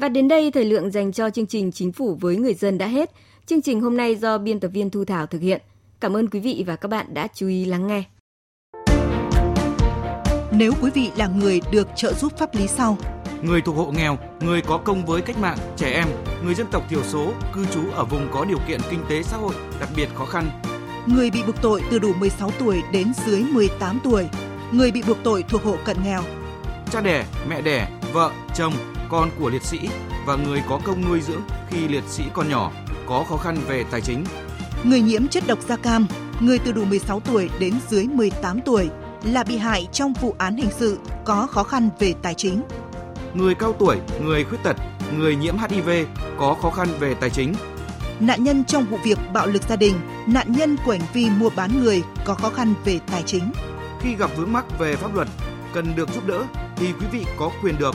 Và 0.00 0.08
đến 0.08 0.28
đây, 0.28 0.50
thời 0.50 0.64
lượng 0.64 0.90
dành 0.90 1.12
cho 1.12 1.30
chương 1.30 1.46
trình 1.46 1.72
Chính 1.72 1.92
phủ 1.92 2.18
với 2.20 2.36
người 2.36 2.54
dân 2.54 2.78
đã 2.78 2.86
hết. 2.86 3.10
Chương 3.46 3.62
trình 3.62 3.80
hôm 3.80 3.96
nay 3.96 4.16
do 4.16 4.38
biên 4.38 4.60
tập 4.60 4.68
viên 4.68 4.90
Thu 4.90 5.04
Thảo 5.04 5.26
thực 5.26 5.40
hiện. 5.40 5.60
Cảm 6.00 6.16
ơn 6.16 6.28
quý 6.30 6.40
vị 6.40 6.64
và 6.66 6.76
các 6.76 6.88
bạn 6.88 7.14
đã 7.14 7.28
chú 7.34 7.48
ý 7.48 7.64
lắng 7.64 7.86
nghe. 7.86 8.02
Nếu 10.52 10.72
quý 10.82 10.90
vị 10.94 11.10
là 11.16 11.26
người 11.26 11.60
được 11.72 11.88
trợ 11.96 12.12
giúp 12.12 12.38
pháp 12.38 12.54
lý 12.54 12.66
sau, 12.66 12.98
người 13.42 13.60
thuộc 13.60 13.76
hộ 13.76 13.92
nghèo, 13.96 14.18
người 14.40 14.60
có 14.60 14.78
công 14.78 15.06
với 15.06 15.22
cách 15.22 15.38
mạng, 15.38 15.58
trẻ 15.76 15.92
em, 15.92 16.06
người 16.44 16.54
dân 16.54 16.66
tộc 16.70 16.82
thiểu 16.90 17.02
số, 17.02 17.32
cư 17.54 17.66
trú 17.66 17.80
ở 17.90 18.04
vùng 18.04 18.28
có 18.32 18.44
điều 18.44 18.58
kiện 18.68 18.80
kinh 18.90 19.00
tế 19.10 19.22
xã 19.22 19.36
hội 19.36 19.54
đặc 19.80 19.88
biệt 19.96 20.08
khó 20.14 20.24
khăn, 20.24 20.50
người 21.06 21.30
bị 21.30 21.42
buộc 21.46 21.62
tội 21.62 21.82
từ 21.90 21.98
đủ 21.98 22.12
16 22.14 22.50
tuổi 22.58 22.82
đến 22.92 23.12
dưới 23.26 23.42
18 23.42 23.98
tuổi, 24.04 24.28
người 24.72 24.90
bị 24.90 25.02
buộc 25.06 25.18
tội 25.22 25.44
thuộc 25.48 25.62
hộ 25.62 25.76
cận 25.84 25.96
nghèo, 26.04 26.22
cha 26.90 27.00
đẻ, 27.00 27.24
mẹ 27.48 27.62
đẻ, 27.62 27.88
vợ, 28.12 28.30
chồng, 28.54 28.72
con 29.08 29.30
của 29.38 29.50
liệt 29.50 29.62
sĩ 29.62 29.78
và 30.26 30.36
người 30.36 30.62
có 30.68 30.80
công 30.84 31.08
nuôi 31.08 31.20
dưỡng 31.20 31.42
khi 31.70 31.88
liệt 31.88 32.04
sĩ 32.08 32.24
còn 32.32 32.48
nhỏ 32.48 32.72
có 33.06 33.24
khó 33.28 33.36
khăn 33.36 33.56
về 33.68 33.84
tài 33.90 34.00
chính. 34.00 34.24
Người 34.84 35.00
nhiễm 35.00 35.28
chất 35.28 35.44
độc 35.46 35.58
da 35.68 35.76
cam, 35.76 36.06
người 36.40 36.58
từ 36.58 36.72
đủ 36.72 36.84
16 36.84 37.20
tuổi 37.20 37.50
đến 37.58 37.74
dưới 37.88 38.04
18 38.04 38.60
tuổi 38.60 38.88
là 39.22 39.44
bị 39.44 39.56
hại 39.56 39.88
trong 39.92 40.12
vụ 40.12 40.34
án 40.38 40.56
hình 40.56 40.70
sự 40.78 40.98
có 41.24 41.46
khó 41.46 41.62
khăn 41.62 41.88
về 41.98 42.14
tài 42.22 42.34
chính. 42.34 42.62
Người 43.34 43.54
cao 43.54 43.72
tuổi, 43.78 43.96
người 44.22 44.44
khuyết 44.44 44.58
tật, 44.62 44.76
người 45.18 45.36
nhiễm 45.36 45.54
HIV 45.58 45.90
có 46.38 46.56
khó 46.62 46.70
khăn 46.70 46.88
về 47.00 47.14
tài 47.14 47.30
chính. 47.30 47.54
Nạn 48.20 48.44
nhân 48.44 48.64
trong 48.64 48.84
vụ 48.84 48.98
việc 49.04 49.18
bạo 49.32 49.46
lực 49.46 49.62
gia 49.68 49.76
đình, 49.76 49.94
nạn 50.26 50.52
nhân 50.52 50.76
của 50.84 50.92
hành 50.92 51.06
vi 51.12 51.30
mua 51.30 51.50
bán 51.56 51.80
người 51.80 52.02
có 52.24 52.34
khó 52.34 52.50
khăn 52.50 52.74
về 52.84 53.00
tài 53.10 53.22
chính. 53.22 53.52
Khi 54.00 54.14
gặp 54.14 54.30
vướng 54.36 54.52
mắc 54.52 54.78
về 54.78 54.96
pháp 54.96 55.14
luật, 55.14 55.28
cần 55.74 55.96
được 55.96 56.08
giúp 56.14 56.26
đỡ 56.26 56.44
thì 56.76 56.86
quý 56.92 57.06
vị 57.12 57.24
có 57.36 57.50
quyền 57.62 57.78
được 57.78 57.94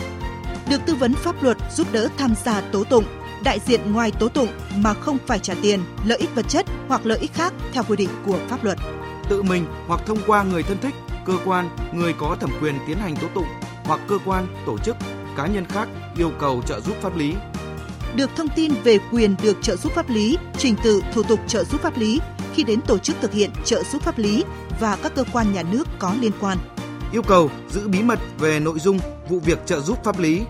được 0.69 0.81
tư 0.85 0.95
vấn 0.95 1.13
pháp 1.13 1.43
luật 1.43 1.57
giúp 1.71 1.87
đỡ 1.91 2.09
tham 2.17 2.33
gia 2.45 2.61
tố 2.61 2.83
tụng, 2.83 3.05
đại 3.43 3.59
diện 3.65 3.91
ngoài 3.91 4.11
tố 4.11 4.27
tụng 4.29 4.47
mà 4.75 4.93
không 4.93 5.17
phải 5.27 5.39
trả 5.39 5.53
tiền, 5.61 5.79
lợi 6.05 6.17
ích 6.17 6.35
vật 6.35 6.45
chất 6.49 6.65
hoặc 6.87 7.05
lợi 7.05 7.19
ích 7.19 7.33
khác 7.33 7.53
theo 7.73 7.83
quy 7.83 7.95
định 7.95 8.09
của 8.25 8.39
pháp 8.49 8.63
luật. 8.63 8.77
Tự 9.29 9.41
mình 9.41 9.65
hoặc 9.87 10.01
thông 10.05 10.19
qua 10.27 10.43
người 10.43 10.63
thân 10.63 10.77
thích, 10.81 10.95
cơ 11.25 11.33
quan, 11.45 11.69
người 11.93 12.13
có 12.13 12.37
thẩm 12.39 12.49
quyền 12.61 12.75
tiến 12.87 12.97
hành 12.97 13.15
tố 13.15 13.27
tụng 13.33 13.47
hoặc 13.83 13.99
cơ 14.07 14.17
quan, 14.25 14.47
tổ 14.65 14.77
chức, 14.77 14.95
cá 15.37 15.47
nhân 15.47 15.65
khác 15.65 15.87
yêu 16.17 16.31
cầu 16.39 16.61
trợ 16.65 16.79
giúp 16.79 16.95
pháp 17.01 17.17
lý. 17.17 17.33
Được 18.15 18.29
thông 18.35 18.47
tin 18.55 18.73
về 18.83 18.97
quyền 19.11 19.35
được 19.43 19.57
trợ 19.61 19.75
giúp 19.75 19.91
pháp 19.95 20.09
lý, 20.09 20.37
trình 20.57 20.75
tự 20.83 21.01
thủ 21.13 21.23
tục 21.23 21.39
trợ 21.47 21.63
giúp 21.63 21.81
pháp 21.81 21.97
lý 21.97 22.19
khi 22.53 22.63
đến 22.63 22.81
tổ 22.81 22.97
chức 22.97 23.15
thực 23.21 23.33
hiện 23.33 23.49
trợ 23.65 23.83
giúp 23.83 24.01
pháp 24.01 24.17
lý 24.17 24.43
và 24.79 24.97
các 25.03 25.15
cơ 25.15 25.23
quan 25.33 25.53
nhà 25.53 25.63
nước 25.71 25.87
có 25.99 26.15
liên 26.21 26.31
quan 26.39 26.57
yêu 27.13 27.21
cầu 27.21 27.49
giữ 27.69 27.87
bí 27.87 28.03
mật 28.03 28.19
về 28.39 28.59
nội 28.59 28.79
dung 28.79 28.99
vụ 29.29 29.39
việc 29.39 29.59
trợ 29.65 29.79
giúp 29.79 30.03
pháp 30.03 30.19
lý. 30.19 30.41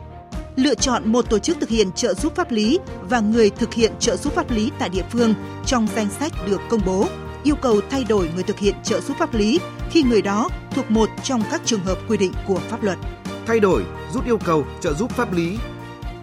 Lựa 0.55 0.75
chọn 0.75 1.11
một 1.11 1.29
tổ 1.29 1.39
chức 1.39 1.57
thực 1.59 1.69
hiện 1.69 1.91
trợ 1.91 2.13
giúp 2.13 2.35
pháp 2.35 2.51
lý 2.51 2.79
và 3.09 3.19
người 3.19 3.49
thực 3.49 3.73
hiện 3.73 3.91
trợ 3.99 4.15
giúp 4.15 4.33
pháp 4.33 4.51
lý 4.51 4.71
tại 4.79 4.89
địa 4.89 5.03
phương 5.11 5.33
trong 5.65 5.87
danh 5.95 6.09
sách 6.19 6.31
được 6.47 6.61
công 6.69 6.81
bố. 6.85 7.07
Yêu 7.43 7.55
cầu 7.55 7.81
thay 7.89 8.03
đổi 8.03 8.29
người 8.35 8.43
thực 8.43 8.59
hiện 8.59 8.75
trợ 8.83 9.01
giúp 9.01 9.17
pháp 9.19 9.33
lý 9.33 9.59
khi 9.89 10.03
người 10.03 10.21
đó 10.21 10.49
thuộc 10.71 10.91
một 10.91 11.09
trong 11.23 11.43
các 11.51 11.61
trường 11.65 11.83
hợp 11.83 11.97
quy 12.07 12.17
định 12.17 12.33
của 12.47 12.59
pháp 12.69 12.83
luật. 12.83 12.97
Thay 13.45 13.59
đổi, 13.59 13.83
rút 14.13 14.25
yêu 14.25 14.37
cầu 14.37 14.65
trợ 14.81 14.93
giúp 14.93 15.11
pháp 15.11 15.33
lý 15.33 15.57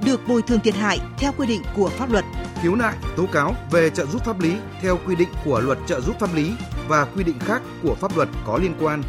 được 0.05 0.29
bồi 0.29 0.43
thường 0.43 0.61
thiệt 0.61 0.75
hại 0.75 0.99
theo 1.19 1.33
quy 1.39 1.47
định 1.47 1.63
của 1.77 1.89
pháp 1.89 2.13
luật. 2.13 2.25
Khiếu 2.63 2.75
nại, 2.75 2.95
tố 3.17 3.27
cáo 3.33 3.55
về 3.71 3.91
trợ 3.91 4.07
giúp 4.07 4.25
pháp 4.25 4.41
lý 4.41 4.53
theo 4.83 4.99
quy 5.07 5.17
định 5.17 5.29
của 5.45 5.61
luật 5.61 5.79
trợ 5.87 6.01
giúp 6.01 6.17
pháp 6.21 6.35
lý 6.35 6.53
và 6.89 7.05
quy 7.05 7.25
định 7.25 7.39
khác 7.39 7.63
của 7.83 7.95
pháp 7.95 8.17
luật 8.17 8.29
có 8.47 8.59
liên 8.59 8.75
quan. 8.81 9.03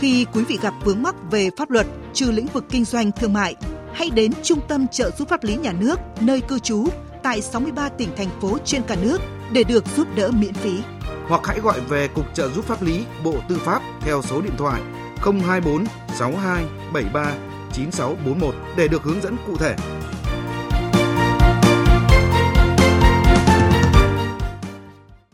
Khi 0.00 0.26
quý 0.32 0.44
vị 0.44 0.58
gặp 0.62 0.74
vướng 0.84 1.02
mắc 1.02 1.14
về 1.30 1.50
pháp 1.56 1.70
luật 1.70 1.86
trừ 2.14 2.30
lĩnh 2.30 2.46
vực 2.46 2.64
kinh 2.70 2.84
doanh 2.84 3.12
thương 3.12 3.32
mại, 3.32 3.54
hãy 3.92 4.10
đến 4.10 4.32
Trung 4.42 4.60
tâm 4.68 4.88
trợ 4.88 5.10
giúp 5.10 5.28
pháp 5.28 5.44
lý 5.44 5.56
nhà 5.56 5.72
nước 5.72 5.96
nơi 6.20 6.40
cư 6.40 6.58
trú 6.58 6.88
tại 7.22 7.42
63 7.42 7.88
tỉnh 7.88 8.08
thành 8.16 8.28
phố 8.40 8.58
trên 8.64 8.82
cả 8.82 8.96
nước 9.02 9.20
để 9.52 9.64
được 9.64 9.84
giúp 9.96 10.06
đỡ 10.16 10.30
miễn 10.30 10.52
phí. 10.52 10.80
Hoặc 11.28 11.40
hãy 11.44 11.60
gọi 11.60 11.80
về 11.80 12.08
Cục 12.08 12.34
trợ 12.34 12.48
giúp 12.48 12.64
pháp 12.64 12.82
lý 12.82 13.04
Bộ 13.24 13.34
Tư 13.48 13.58
pháp 13.64 13.82
theo 14.00 14.22
số 14.22 14.40
điện 14.40 14.54
thoại 14.58 14.82
024 15.16 15.84
62 16.18 16.64
73 16.92 17.32
9641 17.72 18.54
để 18.76 18.88
được 18.88 19.02
hướng 19.02 19.22
dẫn 19.22 19.36
cụ 19.46 19.56
thể. 19.56 19.76